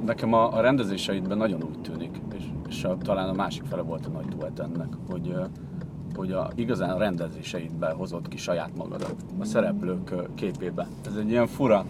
Nekem 0.05 0.33
a, 0.33 0.57
a 0.57 0.61
rendezéseidben 0.61 1.37
nagyon 1.37 1.63
úgy 1.63 1.81
tűnik, 1.81 2.19
és, 2.37 2.43
és 2.67 2.83
a, 2.83 2.97
talán 2.97 3.29
a 3.29 3.33
másik 3.33 3.63
fele 3.63 3.81
volt 3.81 4.05
a 4.05 4.09
nagy 4.09 4.25
duett 4.25 4.59
ennek, 4.59 4.93
hogy, 5.09 5.35
hogy 6.15 6.31
a, 6.31 6.49
igazán 6.55 6.89
a 6.89 6.97
rendezéseidben 6.97 7.95
hozott 7.95 8.27
ki 8.27 8.37
saját 8.37 8.75
magadat, 8.77 9.15
a 9.39 9.45
szereplők 9.45 10.13
képébe. 10.35 10.87
Ez 11.05 11.15
egy 11.15 11.29
ilyen 11.29 11.47
fura, 11.47 11.85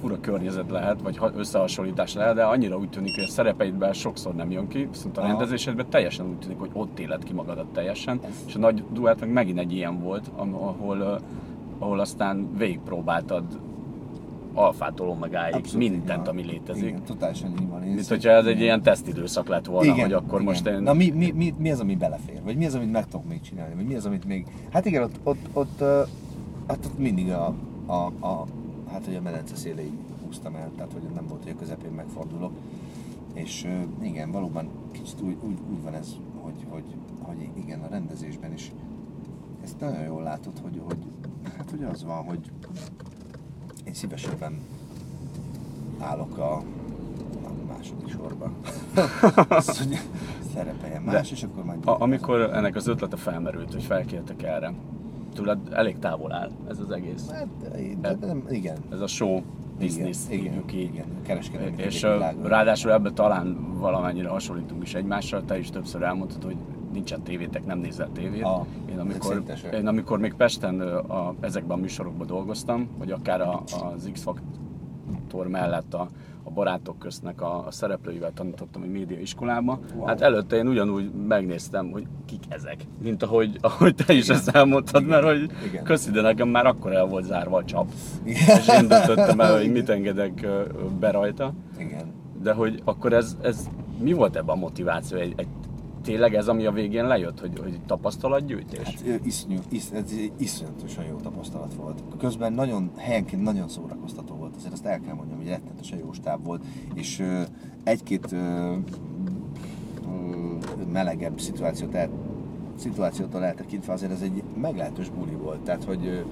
fura 0.00 0.20
környezet 0.20 0.70
lehet, 0.70 1.02
vagy 1.02 1.16
ha- 1.16 1.32
összehasonlítás 1.36 2.14
lehet, 2.14 2.34
de 2.34 2.44
annyira 2.44 2.76
úgy 2.78 2.88
tűnik, 2.88 3.14
hogy 3.14 3.24
a 3.24 3.28
szerepeidben 3.28 3.92
sokszor 3.92 4.34
nem 4.34 4.50
jön 4.50 4.68
ki, 4.68 4.88
viszont 4.90 5.16
a 5.16 5.20
Aha. 5.20 5.28
rendezésedben 5.28 5.86
teljesen 5.88 6.26
úgy 6.26 6.38
tűnik, 6.38 6.58
hogy 6.58 6.70
ott 6.72 6.98
éled 6.98 7.24
ki 7.24 7.32
magadat 7.32 7.66
teljesen, 7.66 8.20
és 8.46 8.54
a 8.54 8.58
nagy 8.58 8.84
duett 8.92 9.20
meg 9.20 9.32
megint 9.32 9.58
egy 9.58 9.72
ilyen 9.72 10.00
volt, 10.00 10.30
ahol, 10.36 11.20
ahol 11.78 12.00
aztán 12.00 12.56
végigpróbáltad 12.56 13.44
alfától 14.54 15.08
omegáig 15.08 15.54
Abszolút 15.54 15.90
mindent, 15.90 16.28
ami 16.28 16.42
létezik. 16.42 16.88
Igen, 16.88 17.04
totálisan 17.04 17.50
így 17.60 17.68
van. 17.68 17.82
Én 17.82 17.94
Mint 17.94 18.06
hogyha 18.06 18.30
ez 18.30 18.46
egy 18.46 18.60
ilyen 18.60 18.82
tesztidőszak 18.82 19.48
lett 19.48 19.66
volna, 19.66 19.92
hogy 19.92 20.12
akkor 20.12 20.40
igen. 20.40 20.52
most 20.52 20.66
én... 20.66 20.82
Na 20.82 20.92
mi, 20.92 21.10
mi, 21.10 21.30
mi, 21.30 21.54
mi, 21.58 21.70
az, 21.70 21.80
ami 21.80 21.94
belefér? 21.94 22.42
Vagy 22.44 22.56
mi 22.56 22.66
az, 22.66 22.74
amit 22.74 22.92
meg 22.92 23.06
tudok 23.06 23.28
még 23.28 23.40
csinálni? 23.40 23.74
Vagy 23.74 23.86
mi 23.86 23.94
az, 23.94 24.06
amit 24.06 24.24
még... 24.24 24.46
Hát 24.72 24.84
igen, 24.84 25.02
ott, 25.02 25.20
ott, 25.22 25.48
ott, 25.52 25.80
ö, 25.80 26.02
hát 26.66 26.84
ott 26.84 26.98
mindig 26.98 27.30
a, 27.30 27.54
a, 27.86 28.26
a, 28.26 28.44
hát 28.90 29.04
hogy 29.04 29.14
a 29.14 29.20
medence 29.20 29.54
széléig 29.56 29.92
húztam 30.24 30.54
el, 30.54 30.70
tehát 30.76 30.92
hogy 30.92 31.02
nem 31.14 31.26
volt, 31.28 31.42
hogy 31.42 31.52
a 31.52 31.58
közepén 31.58 31.90
megfordulok. 31.90 32.52
És 33.32 33.66
igen, 34.02 34.30
valóban 34.30 34.68
kicsit 34.92 35.20
úgy, 35.20 35.36
úgy, 35.40 35.58
úgy 35.70 35.82
van 35.82 35.94
ez, 35.94 36.16
hogy, 36.42 36.66
hogy, 36.68 36.84
hogy 37.18 37.48
igen, 37.64 37.80
a 37.80 37.88
rendezésben 37.90 38.52
is 38.52 38.72
ezt 39.64 39.80
nagyon 39.80 40.02
jól 40.02 40.22
látod, 40.22 40.52
hogy, 40.62 40.80
hogy 40.86 40.98
hogy 41.76 41.86
az 41.92 42.04
van, 42.04 42.24
hogy 42.24 42.38
én 43.84 43.94
szívesebben 43.94 44.58
állok 45.98 46.38
a, 46.38 46.52
a 46.54 46.62
második 47.68 48.08
sorba. 48.08 48.50
Azt, 49.48 49.78
hogy 49.78 49.98
szerepeljen 50.54 51.02
más, 51.02 51.30
és 51.30 51.42
akkor 51.42 51.64
majd... 51.64 51.86
A, 51.86 52.00
amikor 52.00 52.40
ennek 52.40 52.76
az 52.76 52.86
ötlete 52.86 53.16
felmerült, 53.16 53.72
hogy 53.72 53.82
felkértek 53.82 54.42
erre, 54.42 54.72
tőled 55.34 55.58
elég 55.72 55.98
távol 55.98 56.32
áll 56.32 56.50
ez 56.68 56.78
az 56.78 56.90
egész. 56.90 57.30
Hát, 57.30 57.46
de, 58.00 58.14
de 58.14 58.26
nem, 58.26 58.46
igen. 58.50 58.76
Ez 58.92 59.00
a 59.00 59.06
show 59.06 59.42
business, 59.78 60.18
igen, 60.28 60.64
így. 60.72 60.80
igen, 60.80 61.06
kereskedelmi 61.22 61.82
És 61.82 62.06
ráadásul 62.42 62.92
ebben 62.92 63.14
talán 63.14 63.78
valamennyire 63.78 64.28
hasonlítunk 64.28 64.82
is 64.82 64.94
egymással, 64.94 65.44
te 65.44 65.58
is 65.58 65.70
többször 65.70 66.02
elmondtad, 66.02 66.44
hogy 66.44 66.56
nincsen 66.94 67.22
tévétek, 67.22 67.66
nem 67.66 67.78
nézel 67.78 68.08
tévét. 68.12 68.42
Ah, 68.42 68.66
én, 68.90 68.98
amikor, 68.98 69.42
én 69.72 69.86
amikor 69.86 70.18
még 70.18 70.34
Pesten 70.34 70.80
a, 70.80 71.34
ezekben 71.40 71.78
a 71.78 71.80
műsorokban 71.80 72.26
dolgoztam, 72.26 72.88
vagy 72.98 73.10
akár 73.10 73.40
a, 73.40 73.62
az 73.94 74.10
X-Faktor 74.12 75.48
mellett 75.48 75.94
a, 75.94 76.08
a 76.44 76.50
barátok 76.50 76.98
köztnek 76.98 77.40
a, 77.40 77.66
a 77.66 77.70
szereplőivel 77.70 78.32
tanítottam 78.34 78.82
egy 78.82 78.90
média 78.90 79.18
iskolába. 79.18 79.78
Wow. 79.94 80.06
Hát 80.06 80.20
előtte 80.20 80.56
én 80.56 80.68
ugyanúgy 80.68 81.10
megnéztem, 81.28 81.90
hogy 81.90 82.06
kik 82.26 82.42
ezek. 82.48 82.86
Mint 83.02 83.22
ahogy, 83.22 83.58
ahogy 83.60 83.94
te 83.94 84.12
is 84.12 84.28
ezt 84.28 84.48
elmondtad, 84.48 85.02
Igen. 85.02 85.22
mert 85.22 85.24
hogy 85.24 85.50
Igen. 85.66 85.84
köszi, 85.84 86.10
de 86.10 86.20
nekem 86.20 86.48
már 86.48 86.66
akkor 86.66 86.92
el 86.92 87.06
volt 87.06 87.24
zárva 87.24 87.56
a 87.56 87.64
csap. 87.64 87.90
Igen. 88.24 88.58
És 88.58 88.68
én 88.68 88.88
döntöttem 88.88 89.40
el, 89.40 89.58
hogy 89.58 89.72
mit 89.72 89.88
engedek 89.88 90.46
be 91.00 91.10
rajta. 91.10 91.52
Igen. 91.78 92.12
De 92.42 92.52
hogy 92.52 92.80
akkor 92.84 93.12
ez, 93.12 93.36
ez 93.42 93.68
mi 93.98 94.12
volt 94.12 94.36
ebben 94.36 94.56
a 94.56 94.58
motiváció? 94.58 95.18
Egy, 95.18 95.32
egy, 95.36 95.48
tényleg 96.04 96.34
ez, 96.34 96.48
ami 96.48 96.66
a 96.66 96.72
végén 96.72 97.06
lejött, 97.06 97.40
hogy, 97.40 97.58
hogy 97.58 97.80
tapasztalatgyűjtés? 97.86 98.84
Hát 98.84 99.20
iszonyú, 99.24 99.58
isz, 99.68 99.90
ez 99.90 100.12
iszonyatosan 100.36 101.04
jó 101.04 101.16
tapasztalat 101.16 101.74
volt. 101.74 102.02
Közben 102.18 102.52
nagyon, 102.52 102.90
helyenként 102.96 103.42
nagyon 103.42 103.68
szórakoztató 103.68 104.34
volt, 104.34 104.56
azért 104.56 104.72
azt 104.72 104.84
el 104.84 105.00
kell 105.00 105.14
mondjam, 105.14 105.38
hogy 105.38 105.46
rettenetesen 105.46 105.98
jó 105.98 106.12
stáb 106.12 106.44
volt, 106.44 106.64
és 106.94 107.22
egy-két 107.84 108.34
melegebb 110.92 111.40
szituációt 111.40 111.94
el, 111.94 112.08
szituációtól 112.76 113.44
eltekintve 113.44 113.92
azért 113.92 114.12
ez 114.12 114.20
egy 114.20 114.42
meglehetős 114.60 115.08
buli 115.08 115.34
volt. 115.34 115.60
Tehát, 115.60 115.84
hogy 115.84 116.24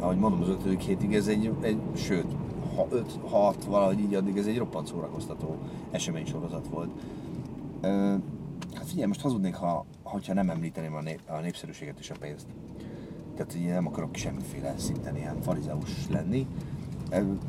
ahogy 0.00 0.16
mondom, 0.16 0.40
az 0.40 0.48
ötödik 0.48 0.80
hétig 0.80 1.14
ez 1.14 1.26
egy, 1.26 1.52
egy 1.60 1.78
sőt, 1.94 2.26
ha 2.76 2.86
5-6 3.30 3.54
valahogy 3.68 4.00
így 4.00 4.14
addig 4.14 4.36
ez 4.36 4.46
egy 4.46 4.58
roppant 4.58 4.86
szórakoztató 4.86 5.56
eseménysorozat 5.90 6.68
volt. 6.68 6.90
Figyelj, 8.88 9.06
most 9.06 9.20
hazudnék, 9.20 9.54
ha, 9.54 9.86
hogyha 10.02 10.34
nem 10.34 10.50
említeném 10.50 10.94
a, 10.94 11.00
nép, 11.00 11.20
a 11.26 11.40
népszerűséget 11.40 11.98
és 11.98 12.10
a 12.10 12.14
pénzt. 12.20 12.46
Tehát 13.36 13.54
ugye 13.54 13.72
nem 13.72 13.86
akarok 13.86 14.16
semmiféle 14.16 14.74
szinten 14.76 15.16
ilyen 15.16 15.40
farizeus 15.40 16.08
lenni. 16.10 16.46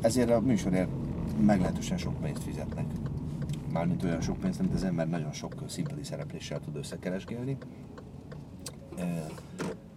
Ezért 0.00 0.30
a 0.30 0.40
műsorért 0.40 0.88
meglehetősen 1.40 1.98
sok 1.98 2.20
pénzt 2.20 2.42
fizetnek. 2.42 2.84
Mármint 3.72 4.04
olyan 4.04 4.20
sok 4.20 4.38
pénzt, 4.38 4.60
amit 4.60 4.74
az 4.74 4.84
ember 4.84 5.08
nagyon 5.08 5.32
sok 5.32 5.54
színpadi 5.66 6.04
szerepléssel 6.04 6.60
tud 6.60 6.76
összekeresgélni. 6.76 7.56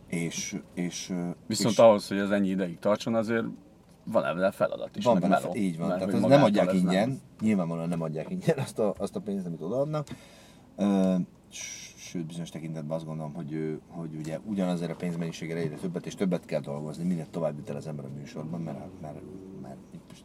És, 0.08 0.62
és, 0.74 1.14
Viszont 1.48 1.74
és 1.74 1.80
ahhoz, 1.80 2.08
hogy 2.08 2.18
ez 2.18 2.30
ennyi 2.30 2.50
ideig 2.50 2.80
tartson, 2.80 3.16
azért 3.16 3.46
van 4.04 4.26
ebben 4.26 4.52
feladat 4.52 4.96
is, 4.96 5.04
van 5.04 5.20
benne, 5.20 5.40
így 5.54 5.78
van, 5.78 5.88
Mert 5.88 6.06
tehát 6.06 6.28
nem 6.28 6.44
adják 6.44 6.74
ingyen, 6.74 7.10
Nem. 7.10 7.20
nyilvánvalóan 7.42 7.90
nem 7.90 8.02
adják 8.02 8.30
ingyen 8.30 8.58
azt 8.58 8.80
a, 8.80 8.94
azt 8.98 9.16
a 9.16 9.20
pénzt, 9.20 9.46
amit 9.46 9.62
odaadnak. 9.62 10.08
Sőt, 11.96 12.26
bizonyos 12.26 12.50
tekintetben 12.50 12.96
azt 12.96 13.06
gondolom, 13.06 13.34
hogy, 13.34 13.80
hogy 13.88 14.16
ugye 14.16 14.40
ugyanazért 14.46 14.92
a 14.92 14.96
pénzmennyiségre 14.96 15.60
egyre 15.60 15.76
többet 15.76 16.06
és 16.06 16.16
többet 16.16 16.46
kell 16.46 16.60
dolgozni, 16.60 17.04
minél 17.04 17.28
tovább 17.30 17.58
jut 17.58 17.70
el 17.70 17.76
az 17.76 17.88
ember 17.88 18.06
a 18.06 18.10
műsorban, 18.18 18.62
mert, 18.62 19.02
mert, 19.02 19.22
mert 19.62 19.78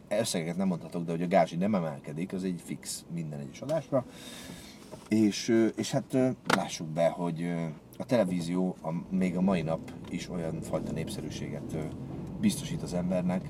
összegeket 0.07 0.57
nem 0.57 0.67
mondhatok, 0.67 1.05
de 1.05 1.11
hogy 1.11 1.21
a 1.21 1.27
gázsi 1.27 1.55
nem 1.55 1.75
emelkedik, 1.75 2.33
az 2.33 2.43
egy 2.43 2.61
fix 2.65 3.05
minden 3.13 3.39
egyes 3.39 3.61
adásra. 3.61 4.05
És, 5.07 5.69
és 5.75 5.91
hát 5.91 6.17
lássuk 6.55 6.87
be, 6.87 7.09
hogy 7.09 7.53
a 7.97 8.05
televízió 8.05 8.75
a, 8.81 9.15
még 9.15 9.37
a 9.37 9.41
mai 9.41 9.61
nap 9.61 9.91
is 10.09 10.29
olyan 10.29 10.61
fajta 10.61 10.91
népszerűséget 10.91 11.75
biztosít 12.39 12.81
az 12.81 12.93
embernek, 12.93 13.49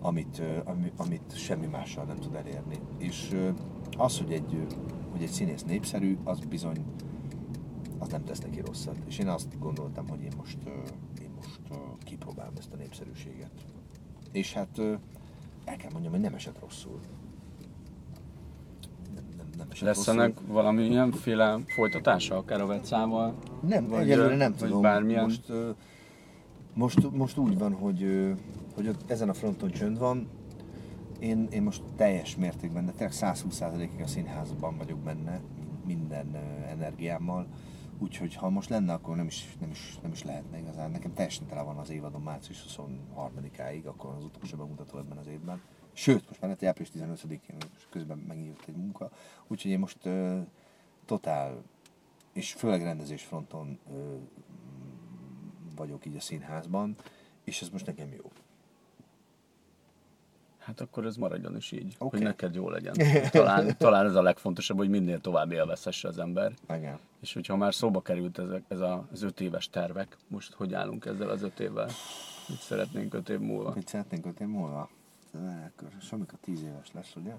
amit, 0.00 0.42
ami, 0.64 0.92
amit 0.96 1.36
semmi 1.36 1.66
mással 1.66 2.04
nem 2.04 2.18
tud 2.18 2.34
elérni. 2.34 2.78
És 2.98 3.36
az, 3.96 4.18
hogy 4.18 4.32
egy, 4.32 4.66
hogy 5.14 5.22
egy 5.22 5.30
színész 5.30 5.62
népszerű, 5.62 6.18
az 6.24 6.38
bizony 6.38 6.84
az 7.98 8.08
nem 8.08 8.24
tesz 8.24 8.40
neki 8.40 8.60
rosszat. 8.60 8.96
És 9.08 9.18
én 9.18 9.28
azt 9.28 9.58
gondoltam, 9.58 10.08
hogy 10.08 10.22
én 10.22 10.32
most, 10.36 10.58
én 11.22 11.30
most 11.36 11.60
kipróbálom 12.04 12.52
ezt 12.58 12.72
a 12.72 12.76
népszerűséget. 12.76 13.50
És 14.32 14.52
hát 14.52 14.78
el 15.64 15.76
kell 15.76 15.90
mondjam, 15.92 16.12
hogy 16.12 16.22
nem 16.22 16.34
esett 16.34 16.58
rosszul. 16.60 17.00
Nem, 19.14 19.24
nem, 19.36 19.46
nem 19.58 19.66
esett 19.70 19.86
Lesz 19.86 19.96
rosszul. 19.96 20.22
ennek 20.22 20.38
valami 20.46 20.84
ilyenféle 20.84 21.58
folytatása, 21.66 22.36
akár 22.36 22.60
a 22.60 22.66
Vetszával? 22.66 23.34
Nem, 23.60 23.88
Vagy, 23.88 24.00
egyelőre 24.02 24.36
nem 24.36 24.54
tudom. 24.54 24.80
bármilyen? 24.80 25.22
Most, 25.22 25.52
most, 26.74 27.10
most 27.10 27.36
úgy 27.36 27.58
van, 27.58 27.72
hogy, 27.72 28.32
hogy 28.74 28.90
ezen 29.06 29.28
a 29.28 29.34
fronton 29.34 29.70
csönd 29.70 29.98
van. 29.98 30.28
Én, 31.18 31.48
én 31.50 31.62
most 31.62 31.82
teljes 31.96 32.36
mértékben, 32.36 32.86
de 32.86 32.92
tényleg 32.92 33.16
120%-ig 33.20 34.00
a 34.00 34.06
színházban 34.06 34.76
vagyok 34.76 34.98
benne, 34.98 35.40
minden 35.84 36.36
energiámmal. 36.68 37.46
Úgyhogy 37.98 38.34
ha 38.34 38.50
most 38.50 38.68
lenne, 38.68 38.92
akkor 38.92 39.16
nem 39.16 39.26
is, 39.26 39.56
nem 39.60 39.70
is, 39.70 39.98
nem 40.02 40.12
is 40.12 40.24
lehetne 40.24 40.58
igazán. 40.58 40.90
Nekem 40.90 41.14
teljesen 41.14 41.46
tele 41.46 41.62
van 41.62 41.76
az 41.76 41.90
évadom 41.90 42.22
március 42.22 42.64
23-áig, 42.68 43.84
akkor 43.84 44.14
az 44.16 44.24
utolsó 44.24 44.56
bemutató 44.56 44.98
ebben 44.98 45.18
az 45.18 45.26
évben. 45.26 45.60
Sőt, 45.92 46.28
most 46.28 46.40
már 46.40 46.50
április 46.50 46.90
15-én 46.94 47.56
és 47.76 47.86
közben 47.90 48.18
megnyílt 48.18 48.64
egy 48.66 48.76
munka. 48.76 49.10
Úgyhogy 49.46 49.70
én 49.70 49.78
most 49.78 50.06
ö, 50.06 50.40
totál, 51.04 51.62
és 52.32 52.52
főleg 52.52 52.82
rendezés 52.82 53.22
fronton 53.22 53.78
vagyok 55.76 56.06
így 56.06 56.16
a 56.16 56.20
színházban, 56.20 56.96
és 57.44 57.62
ez 57.62 57.68
most 57.68 57.86
nekem 57.86 58.12
jó. 58.12 58.30
Hát 60.64 60.80
akkor 60.80 61.06
ez 61.06 61.16
maradjon 61.16 61.56
is 61.56 61.72
így, 61.72 61.94
Oké. 61.98 62.16
hogy 62.16 62.26
neked 62.26 62.54
jó 62.54 62.70
legyen. 62.70 62.94
Talán, 63.30 63.76
talán 63.78 64.06
ez 64.06 64.14
a 64.14 64.22
legfontosabb, 64.22 64.76
hogy 64.76 64.88
minél 64.88 65.20
tovább 65.20 65.52
élvezhesse 65.52 66.08
az 66.08 66.18
ember. 66.18 66.52
Igen. 66.76 66.98
És 67.20 67.32
hogyha 67.32 67.56
már 67.56 67.74
szóba 67.74 68.02
került 68.02 68.38
ez, 68.38 68.48
ez 68.68 68.80
a, 68.80 69.04
az 69.12 69.22
öt 69.22 69.40
éves 69.40 69.70
tervek, 69.70 70.16
most 70.28 70.52
hogy 70.52 70.74
állunk 70.74 71.04
ezzel 71.04 71.28
az 71.28 71.42
öt 71.42 71.60
évvel? 71.60 71.88
Mit 72.48 72.60
szeretnénk 72.60 73.14
öt 73.14 73.28
év 73.28 73.38
múlva? 73.38 73.72
Mit 73.74 73.88
szeretnénk 73.88 74.26
öt 74.26 74.40
év 74.40 74.46
múlva? 74.48 74.88
Akkor 75.32 75.88
Samika 76.00 76.36
tíz 76.40 76.62
éves 76.62 76.88
lesz, 76.92 77.12
ugye? 77.16 77.32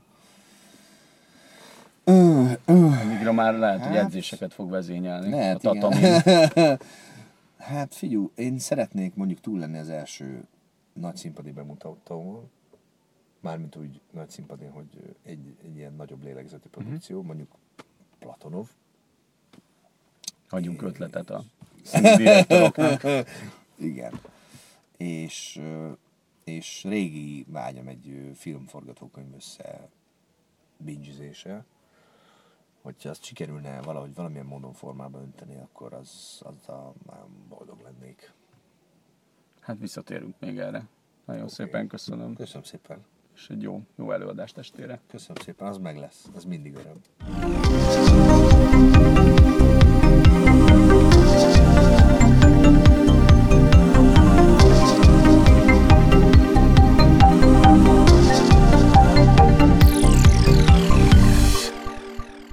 Addigra 2.66 3.32
már 3.32 3.54
lehet, 3.58 3.80
hogy 3.86 3.96
Hát, 3.96 4.06
edzéseket 4.06 4.54
fog 4.54 4.70
vezényelni. 4.70 5.30
Lehet, 5.30 5.66
a 5.66 5.72
tatamin. 5.72 6.22
hát 7.58 7.96
figyú, 7.96 8.32
én 8.36 8.60
szeretnék 8.60 9.16
mondjuk 9.16 9.40
túl 9.40 9.60
lenni 9.60 9.78
az 9.78 9.90
első 9.90 10.44
nagy 10.94 11.16
színpadi 11.16 11.52
bemutatómon. 11.52 12.50
Mármint 13.46 13.76
úgy 13.76 14.02
nagy 14.12 14.30
színpadin, 14.30 14.72
hogy 14.72 15.16
egy, 15.24 15.56
egy 15.64 15.76
ilyen 15.76 15.94
nagyobb 15.94 16.24
lélegzetű 16.24 16.70
produkció, 16.70 17.22
mondjuk 17.22 17.52
Platonov. 18.20 18.68
Hagyjunk 20.48 20.82
ötletet 20.82 21.30
a 21.30 21.44
színdirektoroknak. 21.84 23.28
Igen. 23.76 24.20
És, 24.98 25.62
és 26.44 26.84
régi 26.84 27.46
vágyam 27.48 27.88
egy 27.88 28.32
filmforgatókönyv 28.36 29.34
össze 29.36 29.90
bingizése. 30.78 31.66
Hogyha 32.82 33.10
azt 33.10 33.24
sikerülne 33.24 33.82
valahogy 33.82 34.14
valamilyen 34.16 34.46
módon 34.46 34.74
formába 34.74 35.20
önteni, 35.20 35.56
akkor 35.58 35.94
az, 35.94 36.42
azzal 36.44 36.94
már 37.06 37.24
boldog 37.50 37.82
lennék. 37.82 38.34
Hát 39.60 39.80
visszatérünk 39.80 40.36
még 40.40 40.58
erre. 40.58 40.88
Nagyon 41.26 41.48
szépen 41.48 41.88
köszönöm, 41.88 42.36
Köszönöm 42.36 42.64
szépen. 42.64 43.06
És 43.36 43.50
egy 43.50 43.62
jó, 43.62 43.82
jó 43.96 44.12
előadást 44.12 44.58
estére. 44.58 45.00
Köszönöm 45.08 45.44
szépen, 45.44 45.68
az 45.68 45.78
meg 45.78 45.98
lesz. 45.98 46.26
Az 46.36 46.44
mindig 46.44 46.76
öröm. 46.76 47.02